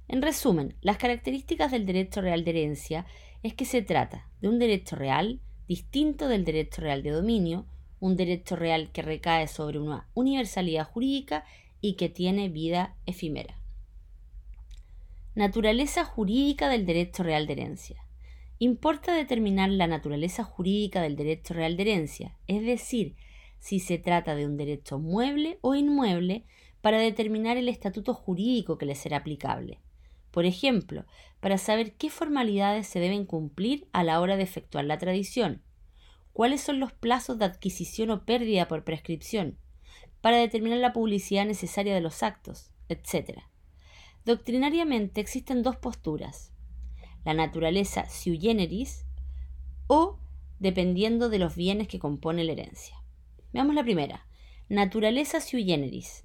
En 0.07 0.23
resumen, 0.23 0.77
las 0.83 0.99
características 0.99 1.73
del 1.73 1.87
derecho 1.87 2.21
real 2.21 2.45
de 2.45 2.51
herencia 2.51 3.07
es 3.43 3.55
que 3.55 3.65
se 3.65 3.83
trata 3.83 4.29
de 4.41 4.49
un 4.49 4.59
derecho 4.59 4.97
real 4.97 5.41
distinto 5.67 6.29
del 6.29 6.45
derecho 6.45 6.83
real 6.83 7.03
de 7.03 7.11
dominio, 7.11 7.67
un 7.99 8.17
derecho 8.17 8.55
real 8.55 8.93
que 8.93 9.03
recae 9.03 9.49
sobre 9.49 9.79
una 9.79 10.09
universalidad 10.15 10.87
jurídica 10.87 11.45
y 11.81 11.95
que 11.95 12.09
tiene 12.09 12.49
vida 12.49 12.97
efímera. 13.07 13.61
Naturaleza 15.35 16.05
jurídica 16.05 16.69
del 16.69 16.87
derecho 16.87 17.23
real 17.23 17.47
de 17.47 17.53
herencia 17.53 18.07
importa 18.59 19.15
determinar 19.15 19.69
la 19.69 19.87
naturaleza 19.87 20.43
jurídica 20.43 21.03
del 21.03 21.17
derecho 21.17 21.55
real 21.55 21.77
de 21.77 21.83
herencia, 21.83 22.37
es 22.47 22.63
decir, 22.63 23.17
si 23.59 23.81
se 23.81 23.99
trata 23.99 24.35
de 24.35 24.47
un 24.47 24.57
derecho 24.57 24.99
mueble 24.99 25.59
o 25.61 25.75
inmueble, 25.75 26.45
para 26.81 26.99
determinar 26.99 27.57
el 27.57 27.69
estatuto 27.69 28.15
jurídico 28.15 28.79
que 28.79 28.87
le 28.87 28.95
será 28.95 29.19
aplicable. 29.19 29.81
Por 30.31 30.45
ejemplo, 30.45 31.05
para 31.41 31.59
saber 31.59 31.95
qué 31.95 32.11
formalidades 32.11 32.87
se 32.87 33.01
deben 33.01 33.27
cumplir 33.27 33.89
a 33.93 34.05
la 34.05 34.21
hora 34.21 34.37
de 34.37 34.45
efectuar 34.45 34.85
la 34.85 34.99
tradición, 34.99 35.63
cuáles 36.33 36.61
son 36.61 36.79
los 36.79 36.93
plazos 36.93 37.39
de 37.39 37.47
adquisición 37.47 38.11
o 38.11 38.25
pérdida 38.25 38.69
por 38.69 38.85
prescripción, 38.85 39.59
para 40.27 40.39
determinar 40.39 40.79
la 40.79 40.93
publicidad 40.93 41.47
necesaria 41.47 41.95
de 41.95 42.01
los 42.01 42.25
actos, 42.25 42.73
etc. 42.89 43.43
Doctrinariamente 44.25 45.21
existen 45.21 45.63
dos 45.63 45.77
posturas 45.77 46.53
la 47.25 47.33
naturaleza 47.33 48.09
sui 48.11 48.37
generis 48.41 49.07
o 49.87 50.19
dependiendo 50.59 51.29
de 51.29 51.39
los 51.39 51.55
bienes 51.55 51.87
que 51.87 52.01
compone 52.01 52.43
la 52.43 52.51
herencia. 52.51 52.97
Veamos 53.53 53.77
la 53.77 53.85
primera. 53.85 54.27
Naturaleza 54.69 55.41
sui 55.41 55.65
generis. 55.65 56.25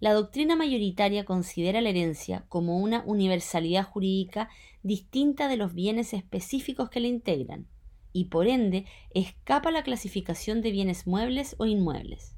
La 0.00 0.14
doctrina 0.14 0.56
mayoritaria 0.56 1.26
considera 1.26 1.82
la 1.82 1.90
herencia 1.90 2.46
como 2.48 2.78
una 2.78 3.04
universalidad 3.04 3.84
jurídica 3.84 4.48
distinta 4.82 5.48
de 5.48 5.58
los 5.58 5.74
bienes 5.74 6.14
específicos 6.14 6.88
que 6.88 7.00
la 7.00 7.08
integran, 7.08 7.66
y 8.14 8.30
por 8.30 8.48
ende 8.48 8.86
escapa 9.12 9.70
la 9.70 9.82
clasificación 9.82 10.62
de 10.62 10.70
bienes 10.70 11.06
muebles 11.06 11.54
o 11.58 11.66
inmuebles. 11.66 12.34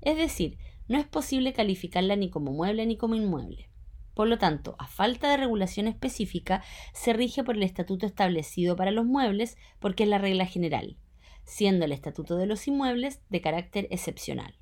Es 0.00 0.16
decir, 0.16 0.58
no 0.88 0.98
es 0.98 1.06
posible 1.06 1.52
calificarla 1.52 2.16
ni 2.16 2.30
como 2.30 2.52
mueble 2.52 2.86
ni 2.86 2.96
como 2.96 3.14
inmueble. 3.14 3.68
Por 4.14 4.26
lo 4.26 4.38
tanto, 4.38 4.74
a 4.78 4.88
falta 4.88 5.30
de 5.30 5.36
regulación 5.36 5.86
específica, 5.86 6.64
se 6.92 7.12
rige 7.12 7.44
por 7.44 7.56
el 7.56 7.62
estatuto 7.62 8.04
establecido 8.04 8.74
para 8.74 8.90
los 8.90 9.06
muebles 9.06 9.56
porque 9.78 10.02
es 10.02 10.08
la 10.08 10.18
regla 10.18 10.44
general, 10.44 10.96
siendo 11.44 11.84
el 11.84 11.92
estatuto 11.92 12.36
de 12.36 12.46
los 12.46 12.66
inmuebles 12.66 13.20
de 13.28 13.40
carácter 13.40 13.86
excepcional. 13.90 14.56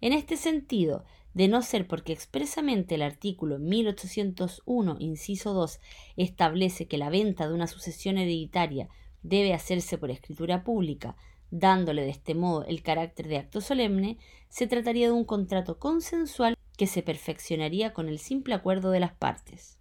En 0.00 0.12
este 0.12 0.36
sentido, 0.36 1.04
de 1.34 1.48
no 1.48 1.62
ser 1.62 1.86
porque 1.86 2.12
expresamente 2.12 2.94
el 2.94 3.02
artículo 3.02 3.58
1801, 3.58 4.96
inciso 5.00 5.52
2, 5.52 5.80
establece 6.16 6.86
que 6.86 6.98
la 6.98 7.10
venta 7.10 7.46
de 7.46 7.54
una 7.54 7.66
sucesión 7.66 8.18
hereditaria 8.18 8.88
debe 9.22 9.54
hacerse 9.54 9.98
por 9.98 10.10
escritura 10.10 10.64
pública, 10.64 11.16
dándole 11.54 12.02
de 12.02 12.10
este 12.10 12.34
modo 12.34 12.64
el 12.64 12.82
carácter 12.82 13.28
de 13.28 13.38
acto 13.38 13.60
solemne, 13.60 14.18
se 14.48 14.66
trataría 14.66 15.06
de 15.06 15.12
un 15.12 15.24
contrato 15.24 15.78
consensual 15.78 16.56
que 16.76 16.88
se 16.88 17.02
perfeccionaría 17.02 17.92
con 17.92 18.08
el 18.08 18.18
simple 18.18 18.54
acuerdo 18.54 18.90
de 18.90 18.98
las 18.98 19.12
partes. 19.12 19.78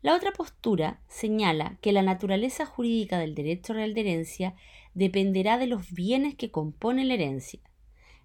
La 0.00 0.14
otra 0.14 0.32
postura 0.32 1.00
señala 1.08 1.78
que 1.80 1.92
la 1.92 2.02
naturaleza 2.02 2.66
jurídica 2.66 3.18
del 3.18 3.34
derecho 3.34 3.72
real 3.72 3.94
de 3.94 4.02
herencia 4.02 4.54
dependerá 4.92 5.58
de 5.58 5.66
los 5.66 5.90
bienes 5.92 6.36
que 6.36 6.52
componen 6.52 7.08
la 7.08 7.14
herencia. 7.14 7.60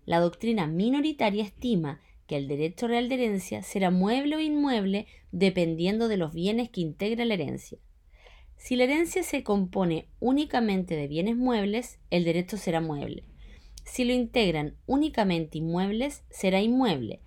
La 0.05 0.19
doctrina 0.19 0.67
minoritaria 0.67 1.43
estima 1.43 2.00
que 2.27 2.38
el 2.38 2.48
derecho 2.48 2.88
real 2.88 3.09
de 3.09 3.15
herencia 3.15 3.63
será 3.63 3.89
mueble 3.89 4.36
o 4.36 4.39
inmueble 4.39 5.07
dependiendo 5.31 6.07
de 6.07 6.17
los 6.17 6.31
bienes 6.31 6.69
que 6.69 6.81
integra 6.81 7.25
la 7.25 7.33
herencia. 7.33 7.79
Si 8.60 8.75
la 8.75 8.84
herencia 8.84 9.24
se 9.24 9.42
compone 9.42 10.10
únicamente 10.20 10.96
de 10.96 11.08
bienes 11.08 11.38
muebles, 11.38 11.98
el 12.12 12.25
derecho 12.25 12.58
será 12.58 12.82
mueble. 12.82 13.24
Si 13.86 14.04
lo 14.04 14.13
integran 14.13 14.75
únicamente 14.86 15.58
inmuebles, 15.58 16.24
será 16.30 16.62
inmueble. 16.62 17.22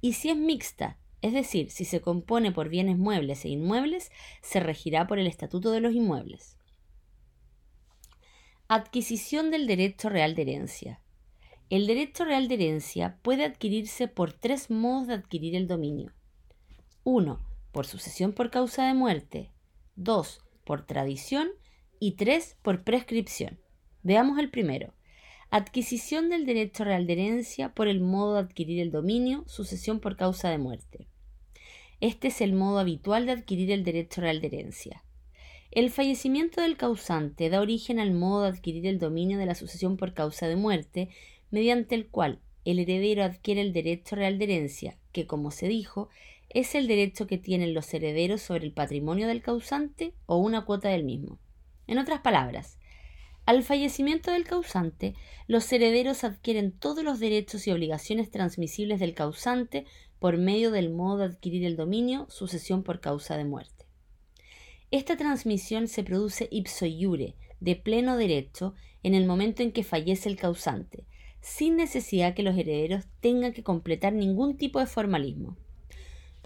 Y 0.00 0.14
si 0.14 0.30
es 0.30 0.36
mixta, 0.36 0.96
es 1.22 1.32
decir, 1.32 1.70
si 1.70 1.84
se 1.84 2.00
compone 2.00 2.52
por 2.52 2.68
bienes 2.68 2.96
muebles 2.96 3.44
e 3.44 3.48
inmuebles, 3.48 4.12
se 4.42 4.60
regirá 4.60 5.08
por 5.08 5.18
el 5.18 5.26
Estatuto 5.26 5.72
de 5.72 5.80
los 5.80 5.92
Inmuebles. 5.92 6.56
Adquisición 8.68 9.50
del 9.50 9.66
derecho 9.66 10.08
real 10.08 10.36
de 10.36 10.42
herencia. 10.42 11.00
El 11.68 11.88
derecho 11.88 12.24
real 12.24 12.46
de 12.46 12.54
herencia 12.54 13.18
puede 13.22 13.44
adquirirse 13.44 14.06
por 14.06 14.32
tres 14.32 14.70
modos 14.70 15.08
de 15.08 15.14
adquirir 15.14 15.56
el 15.56 15.66
dominio. 15.66 16.12
1. 17.02 17.40
Por 17.72 17.86
sucesión 17.86 18.32
por 18.32 18.50
causa 18.50 18.86
de 18.86 18.94
muerte. 18.94 19.50
2. 19.96 20.45
Por 20.66 20.84
tradición. 20.84 21.50
Y 22.00 22.16
3. 22.16 22.56
Por 22.60 22.82
prescripción. 22.82 23.60
Veamos 24.02 24.36
el 24.40 24.50
primero. 24.50 24.94
Adquisición 25.50 26.28
del 26.28 26.44
derecho 26.44 26.82
real 26.82 27.06
de 27.06 27.12
herencia 27.12 27.72
por 27.72 27.86
el 27.86 28.00
modo 28.00 28.34
de 28.34 28.40
adquirir 28.40 28.80
el 28.80 28.90
dominio, 28.90 29.44
sucesión 29.46 30.00
por 30.00 30.16
causa 30.16 30.50
de 30.50 30.58
muerte. 30.58 31.06
Este 32.00 32.28
es 32.28 32.40
el 32.40 32.52
modo 32.52 32.80
habitual 32.80 33.26
de 33.26 33.32
adquirir 33.32 33.70
el 33.70 33.84
derecho 33.84 34.22
real 34.22 34.40
de 34.40 34.48
herencia. 34.48 35.04
El 35.70 35.90
fallecimiento 35.90 36.60
del 36.60 36.76
causante 36.76 37.48
da 37.48 37.60
origen 37.60 38.00
al 38.00 38.12
modo 38.12 38.42
de 38.42 38.48
adquirir 38.48 38.88
el 38.88 38.98
dominio 38.98 39.38
de 39.38 39.46
la 39.46 39.54
sucesión 39.54 39.96
por 39.96 40.14
causa 40.14 40.48
de 40.48 40.56
muerte, 40.56 41.10
mediante 41.52 41.94
el 41.94 42.08
cual 42.08 42.40
el 42.64 42.80
heredero 42.80 43.22
adquiere 43.22 43.60
el 43.60 43.72
derecho 43.72 44.16
real 44.16 44.36
de 44.38 44.44
herencia, 44.46 44.98
que, 45.12 45.28
como 45.28 45.52
se 45.52 45.68
dijo, 45.68 46.08
es 46.50 46.74
el 46.74 46.86
derecho 46.86 47.26
que 47.26 47.38
tienen 47.38 47.74
los 47.74 47.92
herederos 47.92 48.42
sobre 48.42 48.64
el 48.64 48.72
patrimonio 48.72 49.26
del 49.28 49.42
causante 49.42 50.14
o 50.26 50.36
una 50.36 50.64
cuota 50.64 50.88
del 50.88 51.04
mismo. 51.04 51.38
En 51.86 51.98
otras 51.98 52.20
palabras, 52.20 52.78
al 53.46 53.62
fallecimiento 53.62 54.32
del 54.32 54.44
causante, 54.44 55.14
los 55.46 55.72
herederos 55.72 56.24
adquieren 56.24 56.72
todos 56.72 57.04
los 57.04 57.20
derechos 57.20 57.66
y 57.66 57.70
obligaciones 57.70 58.30
transmisibles 58.30 58.98
del 58.98 59.14
causante 59.14 59.86
por 60.18 60.36
medio 60.36 60.72
del 60.72 60.90
modo 60.90 61.18
de 61.18 61.24
adquirir 61.26 61.64
el 61.64 61.76
dominio, 61.76 62.26
sucesión 62.28 62.82
por 62.82 63.00
causa 63.00 63.36
de 63.36 63.44
muerte. 63.44 63.86
Esta 64.90 65.16
transmisión 65.16 65.86
se 65.86 66.02
produce 66.02 66.48
ipso 66.50 66.86
iure, 66.86 67.36
de 67.60 67.76
pleno 67.76 68.16
derecho, 68.16 68.74
en 69.02 69.14
el 69.14 69.26
momento 69.26 69.62
en 69.62 69.70
que 69.70 69.84
fallece 69.84 70.28
el 70.28 70.36
causante, 70.36 71.06
sin 71.40 71.76
necesidad 71.76 72.34
que 72.34 72.42
los 72.42 72.56
herederos 72.58 73.04
tengan 73.20 73.52
que 73.52 73.62
completar 73.62 74.12
ningún 74.12 74.56
tipo 74.56 74.80
de 74.80 74.86
formalismo. 74.86 75.56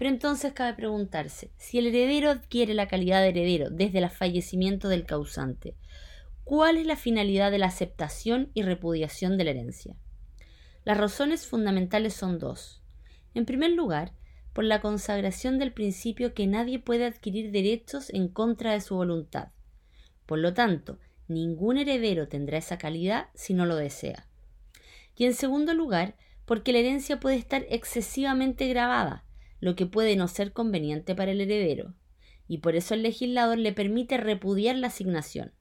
Pero 0.01 0.09
entonces 0.09 0.53
cabe 0.53 0.73
preguntarse, 0.73 1.51
si 1.57 1.77
el 1.77 1.85
heredero 1.85 2.31
adquiere 2.31 2.73
la 2.73 2.87
calidad 2.87 3.21
de 3.21 3.29
heredero 3.29 3.69
desde 3.69 3.99
el 3.99 4.09
fallecimiento 4.09 4.89
del 4.89 5.05
causante, 5.05 5.75
¿cuál 6.43 6.77
es 6.77 6.87
la 6.87 6.95
finalidad 6.95 7.51
de 7.51 7.59
la 7.59 7.67
aceptación 7.67 8.49
y 8.55 8.63
repudiación 8.63 9.37
de 9.37 9.43
la 9.43 9.51
herencia? 9.51 9.95
Las 10.85 10.97
razones 10.97 11.45
fundamentales 11.45 12.15
son 12.15 12.39
dos. 12.39 12.81
En 13.35 13.45
primer 13.45 13.73
lugar, 13.73 14.13
por 14.53 14.63
la 14.63 14.81
consagración 14.81 15.59
del 15.59 15.71
principio 15.71 16.33
que 16.33 16.47
nadie 16.47 16.79
puede 16.79 17.05
adquirir 17.05 17.51
derechos 17.51 18.09
en 18.09 18.27
contra 18.27 18.71
de 18.71 18.81
su 18.81 18.95
voluntad. 18.95 19.49
Por 20.25 20.39
lo 20.39 20.55
tanto, 20.55 20.97
ningún 21.27 21.77
heredero 21.77 22.27
tendrá 22.27 22.57
esa 22.57 22.79
calidad 22.79 23.27
si 23.35 23.53
no 23.53 23.67
lo 23.67 23.75
desea 23.75 24.27
y 25.15 25.25
en 25.25 25.35
segundo 25.35 25.75
lugar, 25.75 26.15
porque 26.45 26.73
la 26.73 26.79
herencia 26.79 27.19
puede 27.19 27.35
estar 27.35 27.63
excesivamente 27.69 28.67
grabada, 28.67 29.23
lo 29.61 29.77
que 29.77 29.85
puede 29.85 30.17
no 30.17 30.27
ser 30.27 30.51
conveniente 30.51 31.15
para 31.15 31.31
el 31.31 31.39
heredero, 31.39 31.93
y 32.47 32.57
por 32.57 32.75
eso 32.75 32.93
el 32.95 33.03
legislador 33.03 33.57
le 33.57 33.71
permite 33.71 34.17
repudiar 34.17 34.75
la 34.75 34.87
asignación. 34.87 35.53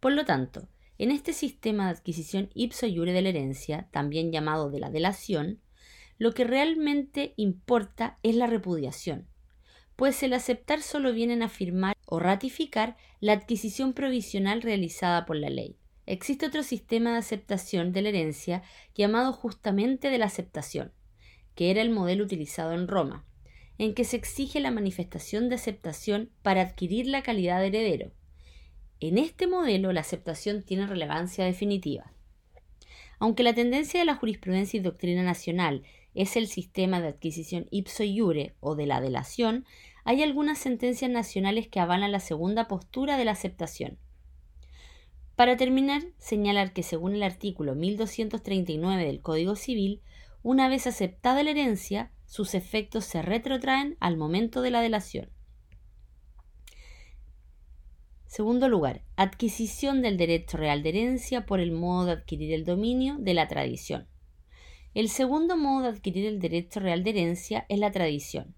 Por 0.00 0.12
lo 0.12 0.24
tanto, 0.24 0.68
en 0.98 1.12
este 1.12 1.32
sistema 1.32 1.84
de 1.84 1.90
adquisición 1.90 2.50
ipso 2.54 2.86
iure 2.86 3.12
de 3.12 3.22
la 3.22 3.28
herencia, 3.28 3.88
también 3.92 4.32
llamado 4.32 4.70
de 4.70 4.80
la 4.80 4.90
delación, 4.90 5.60
lo 6.18 6.32
que 6.32 6.44
realmente 6.44 7.34
importa 7.36 8.18
es 8.22 8.34
la 8.34 8.46
repudiación, 8.46 9.28
pues 9.94 10.22
el 10.22 10.32
aceptar 10.32 10.82
solo 10.82 11.12
viene 11.12 11.42
a 11.42 11.46
afirmar 11.46 11.94
o 12.06 12.18
ratificar 12.18 12.96
la 13.20 13.32
adquisición 13.32 13.92
provisional 13.92 14.62
realizada 14.62 15.26
por 15.26 15.36
la 15.36 15.50
ley. 15.50 15.76
Existe 16.06 16.46
otro 16.46 16.62
sistema 16.62 17.12
de 17.12 17.18
aceptación 17.18 17.92
de 17.92 18.02
la 18.02 18.08
herencia 18.10 18.62
llamado 18.94 19.32
justamente 19.32 20.08
de 20.08 20.18
la 20.18 20.26
aceptación, 20.26 20.92
que 21.56 21.72
era 21.72 21.82
el 21.82 21.90
modelo 21.90 22.22
utilizado 22.22 22.72
en 22.72 22.86
Roma, 22.86 23.24
en 23.78 23.94
que 23.94 24.04
se 24.04 24.16
exige 24.16 24.60
la 24.60 24.70
manifestación 24.70 25.48
de 25.48 25.56
aceptación 25.56 26.30
para 26.42 26.60
adquirir 26.60 27.06
la 27.08 27.22
calidad 27.22 27.60
de 27.60 27.66
heredero. 27.66 28.12
En 29.00 29.18
este 29.18 29.48
modelo 29.48 29.92
la 29.92 30.02
aceptación 30.02 30.62
tiene 30.62 30.86
relevancia 30.86 31.44
definitiva. 31.44 32.12
Aunque 33.18 33.42
la 33.42 33.54
tendencia 33.54 33.98
de 33.98 34.06
la 34.06 34.14
jurisprudencia 34.14 34.78
y 34.78 34.82
doctrina 34.82 35.22
nacional 35.22 35.82
es 36.14 36.36
el 36.36 36.46
sistema 36.46 37.00
de 37.00 37.08
adquisición 37.08 37.66
ipso 37.70 38.04
iure 38.04 38.54
o 38.60 38.74
de 38.74 38.86
la 38.86 39.00
delación, 39.00 39.64
hay 40.04 40.22
algunas 40.22 40.58
sentencias 40.58 41.10
nacionales 41.10 41.68
que 41.68 41.80
avalan 41.80 42.12
la 42.12 42.20
segunda 42.20 42.68
postura 42.68 43.16
de 43.16 43.24
la 43.24 43.32
aceptación. 43.32 43.98
Para 45.34 45.56
terminar, 45.56 46.02
señalar 46.18 46.72
que 46.72 46.82
según 46.82 47.14
el 47.14 47.22
artículo 47.22 47.74
1239 47.74 49.04
del 49.04 49.20
Código 49.20 49.56
Civil, 49.56 50.00
una 50.46 50.68
vez 50.68 50.86
aceptada 50.86 51.42
la 51.42 51.50
herencia, 51.50 52.12
sus 52.24 52.54
efectos 52.54 53.04
se 53.04 53.20
retrotraen 53.20 53.96
al 53.98 54.16
momento 54.16 54.62
de 54.62 54.70
la 54.70 54.80
delación. 54.80 55.28
Segundo 58.26 58.68
lugar, 58.68 59.02
adquisición 59.16 60.02
del 60.02 60.16
derecho 60.16 60.56
real 60.56 60.84
de 60.84 60.90
herencia 60.90 61.46
por 61.46 61.58
el 61.58 61.72
modo 61.72 62.04
de 62.04 62.12
adquirir 62.12 62.52
el 62.52 62.64
dominio 62.64 63.16
de 63.18 63.34
la 63.34 63.48
tradición. 63.48 64.06
El 64.94 65.08
segundo 65.08 65.56
modo 65.56 65.82
de 65.82 65.88
adquirir 65.88 66.26
el 66.26 66.38
derecho 66.38 66.78
real 66.78 67.02
de 67.02 67.10
herencia 67.10 67.66
es 67.68 67.80
la 67.80 67.90
tradición. 67.90 68.54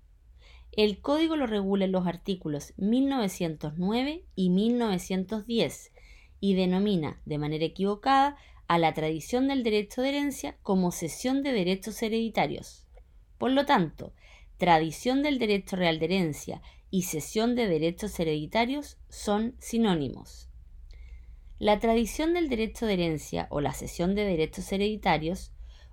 El 0.73 1.01
código 1.01 1.37
lo 1.37 1.47
regula 1.47 1.87
en 1.87 1.93
los 1.93 2.07
artículos 2.07 2.75
1909 2.77 4.27
y 4.35 4.51
1910 4.51 5.93
y 6.39 6.55
denomina, 6.55 7.23
de 7.25 7.39
manera 7.39 7.65
equivocada, 7.65 8.37
a 8.69 8.79
la 8.79 8.93
tradición 8.93 9.49
del 9.49 9.63
derecho 9.63 10.03
de 10.03 10.11
herencia 10.11 10.59
como 10.63 10.93
cesión 10.93 11.43
de 11.43 11.53
derechos 11.53 12.03
hereditarios. 12.03 12.87
Por 13.39 13.51
lo 13.51 13.65
tanto, 13.65 14.13
tradición 14.59 15.23
del 15.23 15.39
derecho 15.39 15.77
real 15.77 15.99
de 15.99 16.05
herencia 16.05 16.63
y 16.91 17.03
cesión 17.03 17.55
de 17.55 17.67
derechos 17.67 18.21
hereditarios 18.21 18.99
son 19.09 19.57
sinónimos. 19.59 20.51
La 21.59 21.81
tradición 21.81 22.35
del 22.35 22.49
derecho 22.49 22.87
de 22.87 22.95
herencia 22.95 23.49
o 23.51 23.61
la 23.61 23.73
cesión 23.73 24.15
de 24.15 24.25
derechos 24.25 24.71
hereditarios 24.71 25.53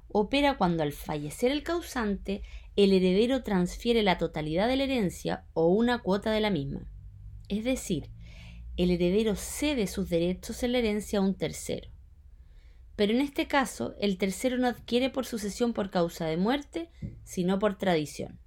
opera 0.10 0.58
cuando 0.58 0.84
al 0.84 0.91
fallecer 0.91 1.51
el 1.51 1.63
causante 1.63 2.44
el 2.75 2.91
heredero 2.91 3.41
transfiere 3.44 4.03
la 4.03 4.17
totalidad 4.17 4.67
de 4.67 4.75
la 4.75 4.84
herencia 4.84 5.46
o 5.53 5.67
una 5.67 6.00
cuota 6.00 6.32
de 6.32 6.41
la 6.41 6.50
misma. 6.50 6.89
Es 7.48 7.63
decir, 7.63 8.10
el 8.75 8.91
heredero 8.91 9.36
cede 9.36 9.88
sus 9.88 10.10
derechos 10.10 10.62
en 10.63 10.74
la 10.74 10.79
herencia 10.79 11.20
a 11.20 11.22
un 11.22 11.36
tercero. 11.36 11.94
Pero 12.95 13.13
en 13.13 13.21
este 13.21 13.47
caso, 13.47 13.95
el 13.99 14.17
tercero 14.17 14.57
no 14.57 14.67
adquiere 14.67 15.09
por 15.09 15.25
sucesión 15.25 15.73
por 15.73 15.89
causa 15.89 16.25
de 16.25 16.37
muerte, 16.37 16.89
sino 17.23 17.59
por 17.59 17.77
tradición. 17.77 18.39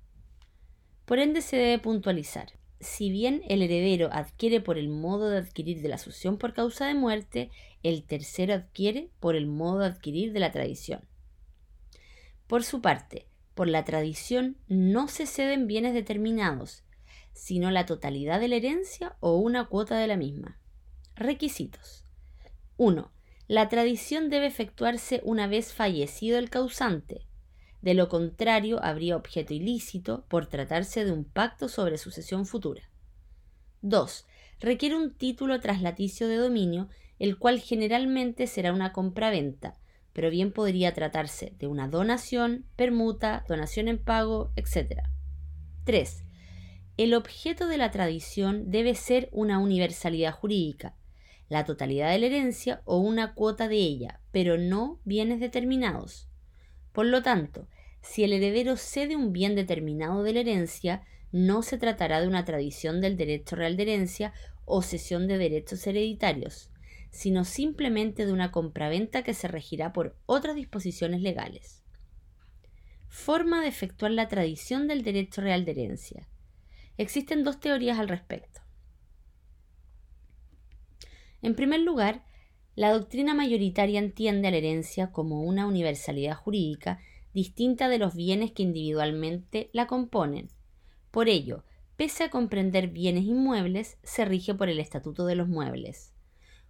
Por 1.04 1.18
ende, 1.18 1.42
se 1.42 1.56
debe 1.56 1.78
puntualizar. 1.78 2.52
Si 2.80 3.10
bien 3.10 3.42
el 3.48 3.62
heredero 3.62 4.08
adquiere 4.12 4.60
por 4.60 4.78
el 4.78 4.88
modo 4.88 5.30
de 5.30 5.38
adquirir 5.38 5.82
de 5.82 5.88
la 5.88 5.98
sucesión 5.98 6.38
por 6.38 6.54
causa 6.54 6.86
de 6.86 6.94
muerte, 6.94 7.50
el 7.82 8.04
tercero 8.04 8.54
adquiere 8.54 9.10
por 9.18 9.34
el 9.34 9.46
modo 9.46 9.80
de 9.80 9.86
adquirir 9.86 10.32
de 10.32 10.40
la 10.40 10.52
tradición. 10.52 11.02
Por 12.46 12.62
su 12.62 12.80
parte, 12.80 13.26
por 13.54 13.68
la 13.68 13.84
tradición 13.84 14.56
no 14.68 15.08
se 15.08 15.26
ceden 15.26 15.66
bienes 15.66 15.92
determinados, 15.92 16.84
sino 17.32 17.70
la 17.70 17.86
totalidad 17.86 18.38
de 18.38 18.48
la 18.48 18.56
herencia 18.56 19.16
o 19.20 19.36
una 19.36 19.66
cuota 19.66 19.98
de 19.98 20.06
la 20.06 20.16
misma. 20.16 20.58
Requisitos. 21.16 22.04
1. 22.76 23.10
La 23.48 23.70
tradición 23.70 24.28
debe 24.28 24.46
efectuarse 24.46 25.22
una 25.24 25.46
vez 25.46 25.72
fallecido 25.72 26.38
el 26.38 26.50
causante. 26.50 27.26
De 27.80 27.94
lo 27.94 28.10
contrario, 28.10 28.78
habría 28.84 29.16
objeto 29.16 29.54
ilícito 29.54 30.26
por 30.28 30.46
tratarse 30.46 31.06
de 31.06 31.12
un 31.12 31.24
pacto 31.24 31.70
sobre 31.70 31.96
sucesión 31.96 32.44
futura. 32.44 32.90
2. 33.80 34.26
Requiere 34.60 34.96
un 34.96 35.14
título 35.14 35.60
traslaticio 35.60 36.28
de 36.28 36.36
dominio 36.36 36.88
el 37.18 37.38
cual 37.38 37.58
generalmente 37.58 38.46
será 38.46 38.72
una 38.72 38.92
compraventa, 38.92 39.74
pero 40.12 40.28
bien 40.28 40.52
podría 40.52 40.92
tratarse 40.92 41.54
de 41.58 41.66
una 41.66 41.88
donación, 41.88 42.66
permuta, 42.76 43.46
donación 43.48 43.88
en 43.88 43.98
pago, 43.98 44.52
etc. 44.56 45.02
3. 45.84 46.24
El 46.98 47.14
objeto 47.14 47.66
de 47.66 47.78
la 47.78 47.90
tradición 47.90 48.70
debe 48.70 48.94
ser 48.94 49.30
una 49.32 49.58
universalidad 49.58 50.34
jurídica, 50.34 50.94
la 51.48 51.64
totalidad 51.64 52.10
de 52.10 52.18
la 52.18 52.26
herencia 52.26 52.82
o 52.84 52.98
una 52.98 53.34
cuota 53.34 53.68
de 53.68 53.76
ella, 53.76 54.20
pero 54.32 54.58
no 54.58 55.00
bienes 55.04 55.40
determinados. 55.40 56.28
Por 56.92 57.06
lo 57.06 57.22
tanto, 57.22 57.68
si 58.02 58.24
el 58.24 58.32
heredero 58.32 58.76
cede 58.76 59.16
un 59.16 59.32
bien 59.32 59.54
determinado 59.54 60.22
de 60.22 60.32
la 60.32 60.40
herencia, 60.40 61.02
no 61.32 61.62
se 61.62 61.78
tratará 61.78 62.20
de 62.20 62.28
una 62.28 62.44
tradición 62.44 63.00
del 63.00 63.16
derecho 63.16 63.56
real 63.56 63.76
de 63.76 63.82
herencia 63.84 64.32
o 64.64 64.82
cesión 64.82 65.26
de 65.26 65.38
derechos 65.38 65.86
hereditarios, 65.86 66.70
sino 67.10 67.44
simplemente 67.44 68.26
de 68.26 68.32
una 68.32 68.50
compraventa 68.50 69.22
que 69.22 69.34
se 69.34 69.48
regirá 69.48 69.92
por 69.92 70.16
otras 70.26 70.56
disposiciones 70.56 71.22
legales. 71.22 71.82
Forma 73.08 73.62
de 73.62 73.68
efectuar 73.68 74.12
la 74.12 74.28
tradición 74.28 74.86
del 74.86 75.02
derecho 75.02 75.40
real 75.40 75.64
de 75.64 75.72
herencia. 75.72 76.28
Existen 76.98 77.44
dos 77.44 77.60
teorías 77.60 77.98
al 77.98 78.08
respecto. 78.08 78.57
En 81.42 81.54
primer 81.54 81.80
lugar, 81.80 82.24
la 82.74 82.92
doctrina 82.92 83.34
mayoritaria 83.34 83.98
entiende 83.98 84.48
a 84.48 84.50
la 84.50 84.56
herencia 84.56 85.10
como 85.10 85.42
una 85.42 85.66
universalidad 85.66 86.36
jurídica 86.36 87.00
distinta 87.32 87.88
de 87.88 87.98
los 87.98 88.14
bienes 88.14 88.52
que 88.52 88.62
individualmente 88.62 89.70
la 89.72 89.86
componen. 89.86 90.48
Por 91.10 91.28
ello, 91.28 91.64
pese 91.96 92.24
a 92.24 92.30
comprender 92.30 92.88
bienes 92.88 93.24
inmuebles, 93.24 93.98
se 94.02 94.24
rige 94.24 94.54
por 94.54 94.68
el 94.68 94.80
Estatuto 94.80 95.26
de 95.26 95.34
los 95.34 95.48
Muebles. 95.48 96.12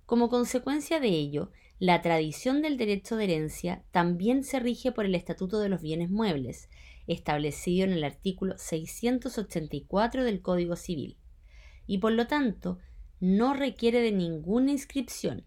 Como 0.06 0.30
consecuencia 0.30 1.00
de 1.00 1.08
ello, 1.08 1.50
la 1.78 2.00
tradición 2.00 2.62
del 2.62 2.76
derecho 2.76 3.16
de 3.16 3.24
herencia 3.24 3.84
también 3.90 4.42
se 4.42 4.58
rige 4.58 4.90
por 4.90 5.04
el 5.04 5.14
Estatuto 5.14 5.60
de 5.60 5.68
los 5.68 5.82
Bienes 5.82 6.10
Muebles, 6.10 6.68
establecido 7.06 7.84
en 7.84 7.92
el 7.92 8.04
artículo 8.04 8.56
684 8.56 10.24
del 10.24 10.40
Código 10.40 10.76
Civil, 10.76 11.18
y 11.86 11.98
por 11.98 12.12
lo 12.12 12.26
tanto 12.26 12.78
no 13.20 13.54
requiere 13.54 14.00
de 14.00 14.12
ninguna 14.12 14.70
inscripción. 14.70 15.44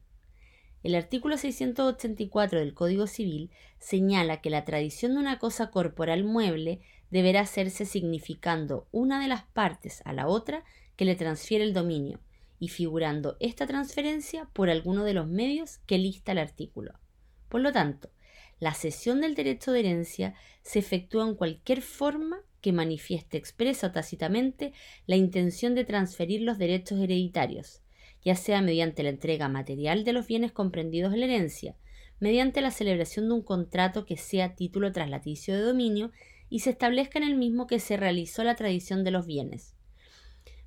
El 0.83 0.95
artículo 0.95 1.37
684 1.37 2.59
del 2.59 2.73
Código 2.73 3.07
Civil 3.07 3.51
señala 3.79 4.41
que 4.41 4.49
la 4.49 4.65
tradición 4.65 5.13
de 5.13 5.19
una 5.19 5.37
cosa 5.39 5.69
corporal 5.69 6.23
mueble 6.23 6.81
deberá 7.11 7.41
hacerse 7.41 7.85
significando 7.85 8.87
una 8.91 9.21
de 9.21 9.27
las 9.27 9.43
partes 9.43 10.01
a 10.05 10.13
la 10.13 10.27
otra 10.27 10.63
que 10.95 11.05
le 11.05 11.15
transfiere 11.15 11.63
el 11.63 11.73
dominio, 11.73 12.19
y 12.61 12.69
figurando 12.69 13.37
esta 13.39 13.65
transferencia 13.65 14.47
por 14.53 14.69
alguno 14.69 15.03
de 15.03 15.13
los 15.13 15.27
medios 15.27 15.79
que 15.87 15.97
lista 15.97 16.31
el 16.31 16.37
artículo. 16.37 16.99
Por 17.49 17.61
lo 17.61 17.71
tanto, 17.71 18.11
la 18.59 18.75
cesión 18.75 19.19
del 19.19 19.33
derecho 19.33 19.71
de 19.71 19.79
herencia 19.79 20.35
se 20.61 20.77
efectúa 20.77 21.27
en 21.27 21.33
cualquier 21.33 21.81
forma 21.81 22.41
que 22.61 22.71
manifieste 22.71 23.37
expresa 23.37 23.87
o 23.87 23.91
tácitamente 23.91 24.73
la 25.07 25.15
intención 25.15 25.75
de 25.75 25.83
transferir 25.83 26.41
los 26.41 26.57
derechos 26.57 26.99
hereditarios, 26.99 27.81
ya 28.23 28.35
sea 28.35 28.61
mediante 28.61 29.03
la 29.03 29.09
entrega 29.09 29.49
material 29.49 30.03
de 30.03 30.13
los 30.13 30.27
bienes 30.27 30.51
comprendidos 30.51 31.13
en 31.13 31.21
la 31.21 31.25
herencia, 31.25 31.75
mediante 32.19 32.61
la 32.61 32.71
celebración 32.71 33.27
de 33.27 33.33
un 33.33 33.41
contrato 33.41 34.05
que 34.05 34.15
sea 34.15 34.55
título 34.55 34.91
traslaticio 34.91 35.55
de 35.55 35.61
dominio 35.61 36.11
y 36.49 36.59
se 36.59 36.69
establezca 36.69 37.17
en 37.17 37.25
el 37.25 37.35
mismo 37.35 37.65
que 37.65 37.79
se 37.79 37.97
realizó 37.97 38.43
la 38.43 38.55
tradición 38.55 39.03
de 39.03 39.11
los 39.11 39.25
bienes, 39.25 39.75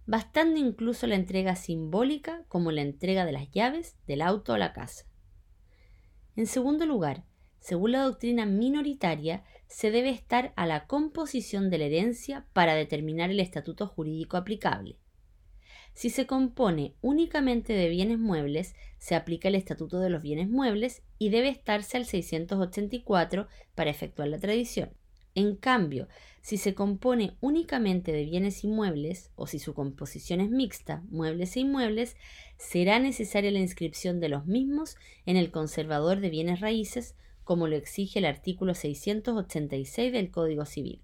bastando 0.07 0.59
incluso 0.59 1.07
la 1.07 1.15
entrega 1.15 1.55
simbólica 1.55 2.45
como 2.49 2.73
la 2.73 2.83
entrega 2.83 3.25
de 3.25 3.33
las 3.33 3.51
llaves 3.51 3.97
del 4.07 4.23
auto 4.23 4.55
o 4.55 4.59
la 4.59 4.73
casa. 4.73 5.07
En 6.37 6.47
segundo 6.47 6.87
lugar, 6.87 7.25
según 7.61 7.93
la 7.93 8.03
doctrina 8.03 8.45
minoritaria, 8.45 9.45
se 9.75 9.90
debe 9.90 10.11
estar 10.11 10.52
a 10.54 10.67
la 10.67 10.87
composición 10.87 11.69
de 11.69 11.78
la 11.78 11.87
herencia 11.87 12.47
para 12.52 12.76
determinar 12.76 13.30
el 13.30 13.41
estatuto 13.41 13.89
jurídico 13.89 14.37
aplicable. 14.37 14.99
Si 15.95 16.10
se 16.10 16.28
compone 16.28 16.95
únicamente 17.00 17.73
de 17.73 17.89
bienes 17.89 18.21
muebles, 18.21 18.76
se 18.99 19.17
aplica 19.17 19.49
el 19.49 19.56
Estatuto 19.56 19.99
de 19.99 20.10
los 20.10 20.23
Bienes 20.23 20.49
Muebles 20.49 21.02
y 21.19 21.30
debe 21.30 21.49
estarse 21.49 21.97
al 21.97 22.04
684 22.04 23.49
para 23.75 23.91
efectuar 23.91 24.28
la 24.28 24.39
tradición. 24.39 24.91
En 25.34 25.56
cambio, 25.56 26.06
si 26.41 26.56
se 26.56 26.76
compone 26.76 27.37
únicamente 27.41 28.13
de 28.13 28.25
bienes 28.25 28.63
inmuebles 28.63 29.32
o 29.34 29.49
si 29.49 29.58
su 29.58 29.75
composición 29.75 30.41
es 30.41 30.50
mixta, 30.50 31.02
muebles 31.10 31.56
e 31.56 31.60
inmuebles, 31.60 32.17
será 32.58 33.00
necesaria 33.00 33.50
la 33.50 33.58
inscripción 33.58 34.21
de 34.21 34.28
los 34.28 34.47
mismos 34.47 34.97
en 35.26 35.37
el 35.37 35.50
conservador 35.50 36.21
de 36.21 36.30
bienes 36.30 36.60
raíces, 36.60 37.17
como 37.45 37.69
lo 37.69 37.76
exige 37.76 38.19
el 38.19 38.25
artículo 38.25 38.75
686 38.75 40.13
del 40.13 40.30
Código 40.30 40.65
Civil. 40.65 41.02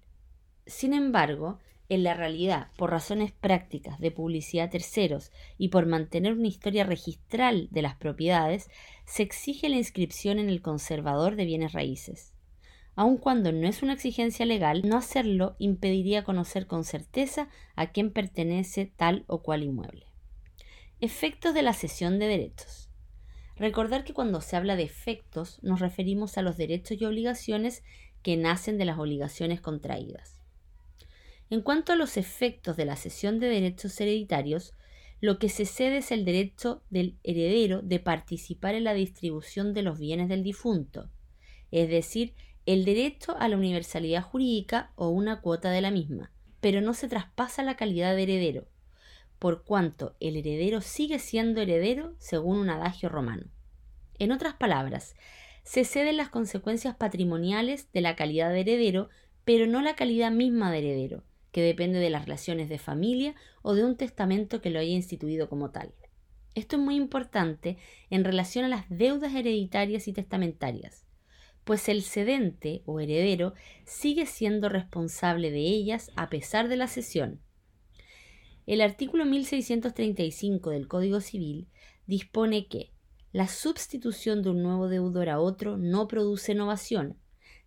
Sin 0.65 0.93
embargo, 0.93 1.59
en 1.87 2.03
la 2.03 2.13
realidad, 2.13 2.67
por 2.77 2.91
razones 2.91 3.31
prácticas 3.31 3.99
de 3.99 4.11
publicidad 4.11 4.65
a 4.65 4.69
terceros 4.69 5.31
y 5.57 5.69
por 5.69 5.85
mantener 5.85 6.33
una 6.33 6.47
historia 6.47 6.83
registral 6.83 7.67
de 7.71 7.81
las 7.81 7.95
propiedades, 7.95 8.69
se 9.05 9.23
exige 9.23 9.69
la 9.69 9.77
inscripción 9.77 10.39
en 10.39 10.49
el 10.49 10.61
conservador 10.61 11.35
de 11.35 11.45
bienes 11.45 11.73
raíces 11.73 12.33
aun 12.95 13.17
cuando 13.17 13.51
no 13.51 13.67
es 13.67 13.81
una 13.81 13.93
exigencia 13.93 14.45
legal, 14.45 14.81
no 14.85 14.97
hacerlo 14.97 15.55
impediría 15.59 16.23
conocer 16.23 16.67
con 16.67 16.83
certeza 16.83 17.49
a 17.75 17.91
quién 17.91 18.11
pertenece 18.11 18.85
tal 18.95 19.23
o 19.27 19.41
cual 19.41 19.63
inmueble. 19.63 20.05
Efectos 20.99 21.55
de 21.55 21.63
la 21.63 21.73
cesión 21.73 22.19
de 22.19 22.27
derechos. 22.27 22.90
Recordar 23.61 24.03
que 24.03 24.15
cuando 24.15 24.41
se 24.41 24.55
habla 24.55 24.75
de 24.75 24.81
efectos 24.81 25.59
nos 25.61 25.81
referimos 25.81 26.35
a 26.35 26.41
los 26.41 26.57
derechos 26.57 26.99
y 26.99 27.05
obligaciones 27.05 27.83
que 28.23 28.35
nacen 28.35 28.79
de 28.79 28.85
las 28.85 28.97
obligaciones 28.97 29.61
contraídas. 29.61 30.41
En 31.51 31.61
cuanto 31.61 31.93
a 31.93 31.95
los 31.95 32.17
efectos 32.17 32.75
de 32.75 32.85
la 32.85 32.95
cesión 32.95 33.39
de 33.39 33.49
derechos 33.49 34.01
hereditarios, 34.01 34.73
lo 35.19 35.37
que 35.37 35.47
se 35.47 35.67
cede 35.67 35.97
es 35.97 36.11
el 36.11 36.25
derecho 36.25 36.81
del 36.89 37.19
heredero 37.21 37.83
de 37.83 37.99
participar 37.99 38.73
en 38.73 38.83
la 38.83 38.95
distribución 38.95 39.75
de 39.75 39.83
los 39.83 39.99
bienes 39.99 40.27
del 40.27 40.41
difunto, 40.41 41.11
es 41.69 41.87
decir, 41.87 42.33
el 42.65 42.83
derecho 42.83 43.37
a 43.37 43.47
la 43.47 43.57
universalidad 43.57 44.23
jurídica 44.23 44.91
o 44.95 45.09
una 45.09 45.39
cuota 45.41 45.69
de 45.69 45.81
la 45.81 45.91
misma, 45.91 46.31
pero 46.61 46.81
no 46.81 46.95
se 46.95 47.07
traspasa 47.07 47.61
la 47.61 47.75
calidad 47.75 48.15
de 48.15 48.23
heredero, 48.23 48.67
por 49.37 49.65
cuanto 49.65 50.15
el 50.19 50.35
heredero 50.35 50.81
sigue 50.81 51.19
siendo 51.19 51.61
heredero 51.61 52.15
según 52.17 52.57
un 52.57 52.71
adagio 52.71 53.07
romano. 53.07 53.50
En 54.21 54.31
otras 54.31 54.53
palabras, 54.53 55.15
se 55.63 55.83
ceden 55.83 56.15
las 56.15 56.29
consecuencias 56.29 56.95
patrimoniales 56.95 57.91
de 57.91 58.01
la 58.01 58.15
calidad 58.15 58.51
de 58.51 58.59
heredero, 58.59 59.09
pero 59.45 59.65
no 59.65 59.81
la 59.81 59.95
calidad 59.95 60.31
misma 60.31 60.71
de 60.71 60.77
heredero, 60.77 61.23
que 61.51 61.63
depende 61.63 61.97
de 61.97 62.11
las 62.11 62.25
relaciones 62.25 62.69
de 62.69 62.77
familia 62.77 63.33
o 63.63 63.73
de 63.73 63.83
un 63.83 63.97
testamento 63.97 64.61
que 64.61 64.69
lo 64.69 64.77
haya 64.77 64.91
instituido 64.91 65.49
como 65.49 65.71
tal. 65.71 65.95
Esto 66.53 66.75
es 66.75 66.83
muy 66.83 66.97
importante 66.97 67.79
en 68.11 68.23
relación 68.23 68.63
a 68.63 68.67
las 68.67 68.85
deudas 68.89 69.33
hereditarias 69.33 70.07
y 70.07 70.13
testamentarias 70.13 71.07
pues 71.63 71.89
el 71.89 72.03
cedente 72.03 72.81
o 72.85 72.99
heredero 72.99 73.53
sigue 73.85 74.25
siendo 74.25 74.67
responsable 74.69 75.51
de 75.51 75.59
ellas 75.59 76.11
a 76.15 76.29
pesar 76.29 76.67
de 76.67 76.75
la 76.75 76.87
cesión. 76.87 77.39
El 78.65 78.81
artículo 78.81 79.25
1635 79.25 80.69
del 80.71 80.87
Código 80.87 81.21
Civil 81.21 81.67
dispone 82.07 82.67
que 82.67 82.91
la 83.31 83.47
sustitución 83.47 84.43
de 84.43 84.49
un 84.49 84.61
nuevo 84.61 84.87
deudor 84.89 85.29
a 85.29 85.39
otro 85.39 85.77
no 85.77 86.07
produce 86.07 86.53
novación 86.53 87.17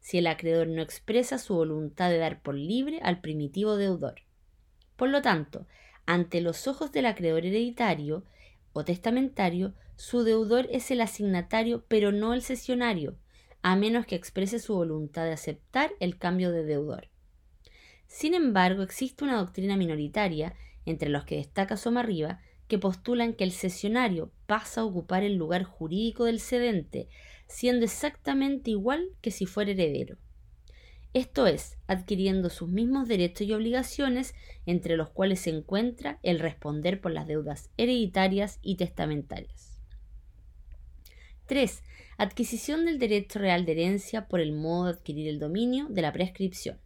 si 0.00 0.18
el 0.18 0.26
acreedor 0.26 0.68
no 0.68 0.82
expresa 0.82 1.38
su 1.38 1.54
voluntad 1.54 2.10
de 2.10 2.18
dar 2.18 2.42
por 2.42 2.54
libre 2.54 3.00
al 3.02 3.22
primitivo 3.22 3.76
deudor. 3.76 4.16
Por 4.96 5.08
lo 5.08 5.22
tanto, 5.22 5.66
ante 6.04 6.42
los 6.42 6.68
ojos 6.68 6.92
del 6.92 7.06
acreedor 7.06 7.46
hereditario 7.46 8.24
o 8.74 8.84
testamentario, 8.84 9.72
su 9.96 10.22
deudor 10.22 10.68
es 10.70 10.90
el 10.90 11.00
asignatario 11.00 11.86
pero 11.88 12.12
no 12.12 12.34
el 12.34 12.42
cesionario, 12.42 13.16
a 13.62 13.76
menos 13.76 14.04
que 14.04 14.14
exprese 14.14 14.58
su 14.58 14.74
voluntad 14.74 15.24
de 15.24 15.32
aceptar 15.32 15.92
el 16.00 16.18
cambio 16.18 16.52
de 16.52 16.64
deudor. 16.64 17.08
Sin 18.06 18.34
embargo, 18.34 18.82
existe 18.82 19.24
una 19.24 19.38
doctrina 19.38 19.78
minoritaria, 19.78 20.54
entre 20.84 21.08
los 21.08 21.24
que 21.24 21.36
destaca 21.36 21.78
Somarriba, 21.78 22.40
que 22.68 22.78
postulan 22.78 23.34
que 23.34 23.44
el 23.44 23.52
cesionario 23.52 24.32
pasa 24.46 24.80
a 24.80 24.84
ocupar 24.84 25.22
el 25.22 25.34
lugar 25.34 25.64
jurídico 25.64 26.24
del 26.24 26.40
cedente, 26.40 27.08
siendo 27.46 27.84
exactamente 27.84 28.70
igual 28.70 29.08
que 29.20 29.30
si 29.30 29.46
fuera 29.46 29.72
heredero. 29.72 30.16
Esto 31.12 31.46
es, 31.46 31.76
adquiriendo 31.86 32.50
sus 32.50 32.68
mismos 32.68 33.06
derechos 33.06 33.46
y 33.46 33.52
obligaciones, 33.52 34.34
entre 34.66 34.96
los 34.96 35.10
cuales 35.10 35.40
se 35.40 35.50
encuentra 35.50 36.18
el 36.24 36.40
responder 36.40 37.00
por 37.00 37.12
las 37.12 37.28
deudas 37.28 37.70
hereditarias 37.76 38.58
y 38.62 38.76
testamentarias. 38.76 39.80
3. 41.46 41.82
Adquisición 42.16 42.84
del 42.84 42.98
derecho 42.98 43.38
real 43.38 43.64
de 43.64 43.72
herencia 43.72 44.26
por 44.26 44.40
el 44.40 44.52
modo 44.52 44.86
de 44.86 44.92
adquirir 44.92 45.28
el 45.28 45.38
dominio 45.38 45.86
de 45.88 46.02
la 46.02 46.12
prescripción. 46.12 46.78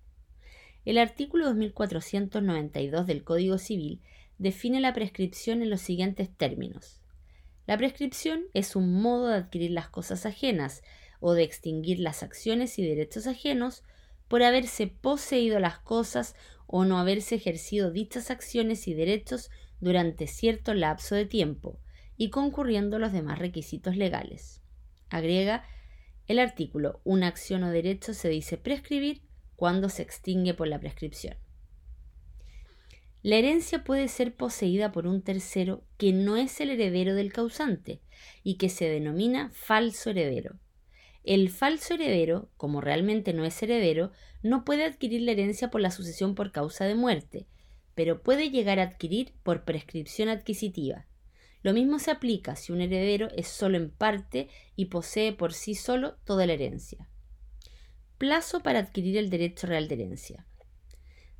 El 0.85 0.99
artículo 0.99 1.47
2492 1.47 3.07
del 3.07 3.25
Código 3.25 3.57
Civil 3.57 4.01
define 4.39 4.81
la 4.81 4.95
prescripción 4.95 5.63
en 5.63 5.71
los 5.71 5.81
siguientes 5.81 6.35
términos. 6.35 7.01
La 7.67 7.77
prescripción 7.77 8.45
es 8.55 8.77
un 8.77 9.01
modo 9.03 9.29
de 9.29 9.37
adquirir 9.37 9.73
las 9.73 9.89
cosas 9.89 10.25
ajenas 10.25 10.83
o 11.21 11.35
de 11.35 11.43
extinguir 11.43 11.99
las 11.99 12.23
acciones 12.23 12.79
y 12.79 12.87
derechos 12.87 13.27
ajenos 13.27 13.83
por 14.29 14.43
haberse 14.43 14.87
poseído 14.87 15.59
las 15.59 15.79
cosas 15.79 16.35
o 16.67 16.85
no 16.85 16.99
haberse 16.99 17.35
ejercido 17.35 17.91
dichas 17.91 18.31
acciones 18.31 18.89
y 18.89 18.95
derechos 18.95 19.51
durante 19.81 20.27
cierto 20.27 20.75
lapso 20.75 21.15
de 21.15 21.27
tiempo 21.27 21.81
y 22.17 22.31
concurriendo 22.31 22.99
los 22.99 23.13
demás 23.13 23.39
requisitos 23.39 23.97
legales. 23.97 24.63
Agrega 25.09 25.65
el 26.27 26.39
artículo 26.39 27.01
una 27.05 27.27
acción 27.27 27.63
o 27.63 27.71
derecho 27.71 28.13
se 28.13 28.29
dice 28.29 28.59
prescribir 28.59 29.23
cuando 29.57 29.89
se 29.89 30.03
extingue 30.03 30.55
por 30.55 30.69
la 30.69 30.79
prescripción. 30.79 31.37
La 33.23 33.37
herencia 33.37 33.83
puede 33.83 34.07
ser 34.07 34.35
poseída 34.35 34.93
por 34.93 35.09
un 35.09 35.23
tercero 35.23 35.83
que 35.97 36.13
no 36.13 36.37
es 36.37 36.61
el 36.61 36.71
heredero 36.71 37.17
del 37.17 37.33
causante 37.33 38.01
y 38.45 38.59
que 38.59 38.69
se 38.69 38.89
denomina 38.89 39.51
falso 39.53 40.11
heredero. 40.11 40.61
El 41.25 41.51
falso 41.51 41.95
heredero, 41.95 42.49
como 42.57 42.81
realmente 42.81 43.33
no 43.33 43.45
es 43.45 43.61
heredero, 43.61 44.13
no 44.43 44.65
puede 44.65 44.85
adquirir 44.85 45.23
la 45.23 45.33
herencia 45.33 45.69
por 45.69 45.81
la 45.81 45.91
sucesión 45.91 46.37
por 46.37 46.53
causa 46.53 46.85
de 46.85 46.95
muerte, 46.95 47.49
pero 47.97 48.23
puede 48.23 48.51
llegar 48.51 48.79
a 48.79 48.85
adquirir 48.85 49.35
por 49.43 49.65
prescripción 49.65 50.29
adquisitiva. 50.29 51.07
Lo 51.63 51.73
mismo 51.73 51.99
se 51.99 52.13
aplica 52.13 52.55
si 52.55 52.71
un 52.71 52.81
heredero 52.81 53.31
es 53.37 53.49
solo 53.49 53.77
en 53.77 53.91
parte 53.91 54.49
y 54.77 54.87
posee 54.87 55.33
por 55.33 55.53
sí 55.53 55.75
solo 55.75 56.15
toda 56.25 56.47
la 56.47 56.53
herencia. 56.53 57.09
Plazo 58.17 58.63
para 58.63 58.79
adquirir 58.79 59.17
el 59.17 59.29
derecho 59.29 59.67
real 59.67 59.89
de 59.89 59.97
herencia 59.97 60.47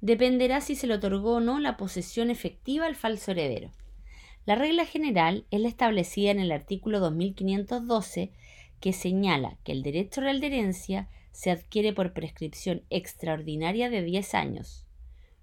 dependerá 0.01 0.61
si 0.61 0.75
se 0.75 0.87
le 0.87 0.95
otorgó 0.95 1.35
o 1.35 1.41
no 1.41 1.59
la 1.59 1.77
posesión 1.77 2.31
efectiva 2.31 2.87
al 2.87 2.95
falso 2.95 3.33
heredero. 3.33 3.73
La 4.47 4.55
regla 4.55 4.87
general 4.87 5.45
es 5.51 5.61
la 5.61 5.69
establecida 5.69 6.31
en 6.31 6.41
el 6.41 6.53
artículo 6.53 7.01
2512 7.01 8.33
que 8.81 8.93
señala 8.93 9.59
que 9.65 9.73
el 9.73 9.83
derecho 9.83 10.21
real 10.21 10.41
de 10.41 10.47
herencia 10.47 11.09
se 11.33 11.51
adquiere 11.51 11.93
por 11.93 12.13
prescripción 12.13 12.83
extraordinaria 12.91 13.91
de 13.91 14.03
10 14.03 14.35
años. 14.35 14.87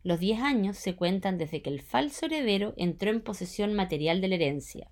Los 0.03 0.19
10 0.19 0.41
años 0.41 0.77
se 0.77 0.95
cuentan 0.95 1.37
desde 1.37 1.61
que 1.61 1.69
el 1.69 1.81
falso 1.81 2.27
heredero 2.27 2.73
entró 2.77 3.11
en 3.11 3.21
posesión 3.21 3.73
material 3.73 4.21
de 4.21 4.27
la 4.27 4.35
herencia. 4.35 4.91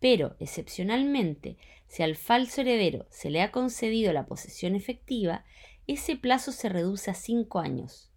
Pero, 0.00 0.36
excepcionalmente, 0.38 1.56
si 1.86 2.02
al 2.02 2.16
falso 2.16 2.60
heredero 2.60 3.06
se 3.10 3.30
le 3.30 3.40
ha 3.40 3.52
concedido 3.52 4.12
la 4.12 4.26
posesión 4.26 4.74
efectiva, 4.74 5.44
ese 5.86 6.16
plazo 6.16 6.50
se 6.52 6.68
reduce 6.68 7.10
a 7.10 7.14
5 7.14 7.58
años. 7.58 8.13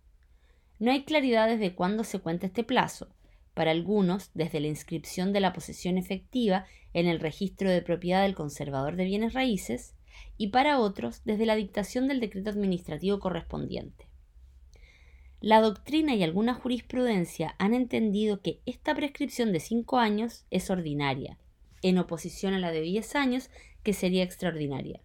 No 0.80 0.92
hay 0.92 1.04
claridad 1.04 1.48
desde 1.48 1.74
cuándo 1.74 2.04
se 2.04 2.20
cuenta 2.20 2.48
este 2.48 2.64
plazo. 2.64 3.10
Para 3.54 3.72
algunos, 3.72 4.30
desde 4.36 4.60
la 4.60 4.68
inscripción 4.68 5.34
de 5.34 5.40
la 5.40 5.54
posesión 5.54 5.98
efectiva 5.98 6.66
en 6.94 7.08
el 7.08 7.20
registro 7.20 7.72
de 7.72 7.82
propiedad 7.82 8.22
del 8.22 8.36
conservador 8.36 8.96
de 8.96 9.06
bienes 9.06 9.34
raíces, 9.34 9.96
y 10.38 10.48
para 10.48 10.80
otros, 10.80 11.22
desde 11.26 11.46
la 11.46 11.56
dictación 11.56 12.08
del 12.08 12.20
decreto 12.20 12.52
administrativo 12.52 13.20
correspondiente. 13.20 14.08
La 15.40 15.62
doctrina 15.62 16.16
y 16.16 16.24
alguna 16.24 16.56
jurisprudencia 16.56 17.56
han 17.60 17.74
entendido 17.74 18.42
que 18.42 18.62
esta 18.66 18.96
prescripción 18.96 19.52
de 19.52 19.60
cinco 19.60 19.98
años 19.98 20.46
es 20.50 20.70
ordinaria, 20.70 21.38
en 21.84 22.00
oposición 22.00 22.54
a 22.54 22.60
la 22.60 22.72
de 22.72 22.82
diez 22.82 23.16
años, 23.16 23.50
que 23.84 23.94
sería 23.94 24.24
extraordinaria. 24.24 25.02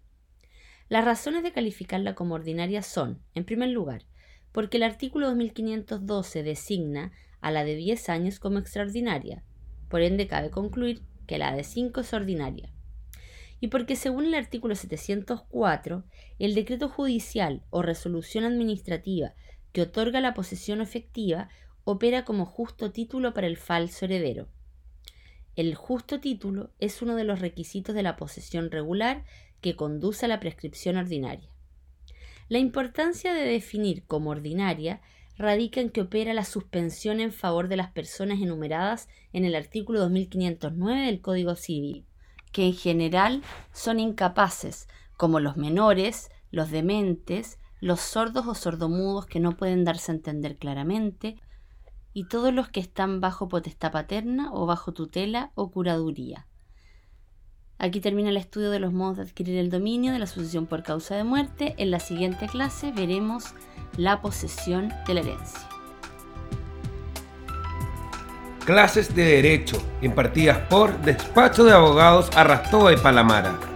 Las 0.88 1.04
razones 1.04 1.42
de 1.42 1.52
calificarla 1.52 2.14
como 2.14 2.34
ordinaria 2.34 2.82
son, 2.82 3.22
en 3.34 3.44
primer 3.44 3.70
lugar, 3.70 4.04
porque 4.52 4.76
el 4.76 4.82
artículo 4.82 5.26
2512 5.28 6.42
designa 6.42 7.12
a 7.40 7.50
la 7.50 7.64
de 7.64 7.74
10 7.74 8.08
años 8.08 8.38
como 8.38 8.58
extraordinaria, 8.58 9.42
por 9.88 10.02
ende 10.02 10.26
cabe 10.26 10.50
concluir 10.50 11.02
que 11.26 11.38
la 11.38 11.54
de 11.54 11.64
5 11.64 12.00
es 12.00 12.12
ordinaria. 12.12 12.70
Y 13.60 13.68
porque 13.68 13.96
según 13.96 14.26
el 14.26 14.34
artículo 14.34 14.74
704, 14.74 16.04
el 16.38 16.54
decreto 16.54 16.88
judicial 16.88 17.62
o 17.70 17.82
resolución 17.82 18.44
administrativa 18.44 19.34
que 19.72 19.82
otorga 19.82 20.20
la 20.20 20.34
posesión 20.34 20.80
efectiva 20.80 21.48
opera 21.84 22.24
como 22.24 22.44
justo 22.44 22.92
título 22.92 23.34
para 23.34 23.46
el 23.46 23.56
falso 23.56 24.04
heredero. 24.04 24.48
El 25.54 25.74
justo 25.74 26.20
título 26.20 26.70
es 26.80 27.02
uno 27.02 27.14
de 27.14 27.24
los 27.24 27.40
requisitos 27.40 27.94
de 27.94 28.02
la 28.02 28.16
posesión 28.16 28.70
regular 28.70 29.24
que 29.60 29.76
conduce 29.76 30.24
a 30.26 30.28
la 30.28 30.40
prescripción 30.40 30.96
ordinaria. 30.96 31.51
La 32.52 32.58
importancia 32.58 33.32
de 33.32 33.46
definir 33.46 34.04
como 34.04 34.28
ordinaria 34.28 35.00
radica 35.38 35.80
en 35.80 35.88
que 35.88 36.02
opera 36.02 36.34
la 36.34 36.44
suspensión 36.44 37.18
en 37.18 37.32
favor 37.32 37.66
de 37.66 37.76
las 37.76 37.92
personas 37.92 38.42
enumeradas 38.42 39.08
en 39.32 39.46
el 39.46 39.54
artículo 39.54 40.00
2509 40.00 41.06
del 41.06 41.22
Código 41.22 41.56
Civil, 41.56 42.04
que 42.52 42.66
en 42.66 42.74
general 42.74 43.42
son 43.72 44.00
incapaces, 44.00 44.86
como 45.16 45.40
los 45.40 45.56
menores, 45.56 46.28
los 46.50 46.70
dementes, 46.70 47.58
los 47.80 48.00
sordos 48.00 48.46
o 48.46 48.54
sordomudos 48.54 49.24
que 49.24 49.40
no 49.40 49.56
pueden 49.56 49.84
darse 49.84 50.12
a 50.12 50.16
entender 50.16 50.58
claramente, 50.58 51.36
y 52.12 52.24
todos 52.24 52.52
los 52.52 52.68
que 52.68 52.80
están 52.80 53.22
bajo 53.22 53.48
potestad 53.48 53.92
paterna 53.92 54.52
o 54.52 54.66
bajo 54.66 54.92
tutela 54.92 55.52
o 55.54 55.70
curaduría. 55.70 56.46
Aquí 57.82 58.00
termina 58.00 58.28
el 58.28 58.36
estudio 58.36 58.70
de 58.70 58.78
los 58.78 58.92
modos 58.92 59.16
de 59.16 59.24
adquirir 59.24 59.58
el 59.58 59.68
dominio 59.68 60.12
de 60.12 60.20
la 60.20 60.28
sucesión 60.28 60.66
por 60.66 60.84
causa 60.84 61.16
de 61.16 61.24
muerte. 61.24 61.74
En 61.78 61.90
la 61.90 61.98
siguiente 61.98 62.46
clase 62.46 62.92
veremos 62.92 63.54
la 63.96 64.22
posesión 64.22 64.92
de 65.04 65.14
la 65.14 65.20
herencia. 65.20 65.68
Clases 68.64 69.12
de 69.16 69.24
Derecho 69.24 69.82
impartidas 70.00 70.58
por 70.70 70.96
Despacho 71.00 71.64
de 71.64 71.72
Abogados 71.72 72.30
Arrastoa 72.36 72.92
y 72.92 72.96
Palamara 72.98 73.71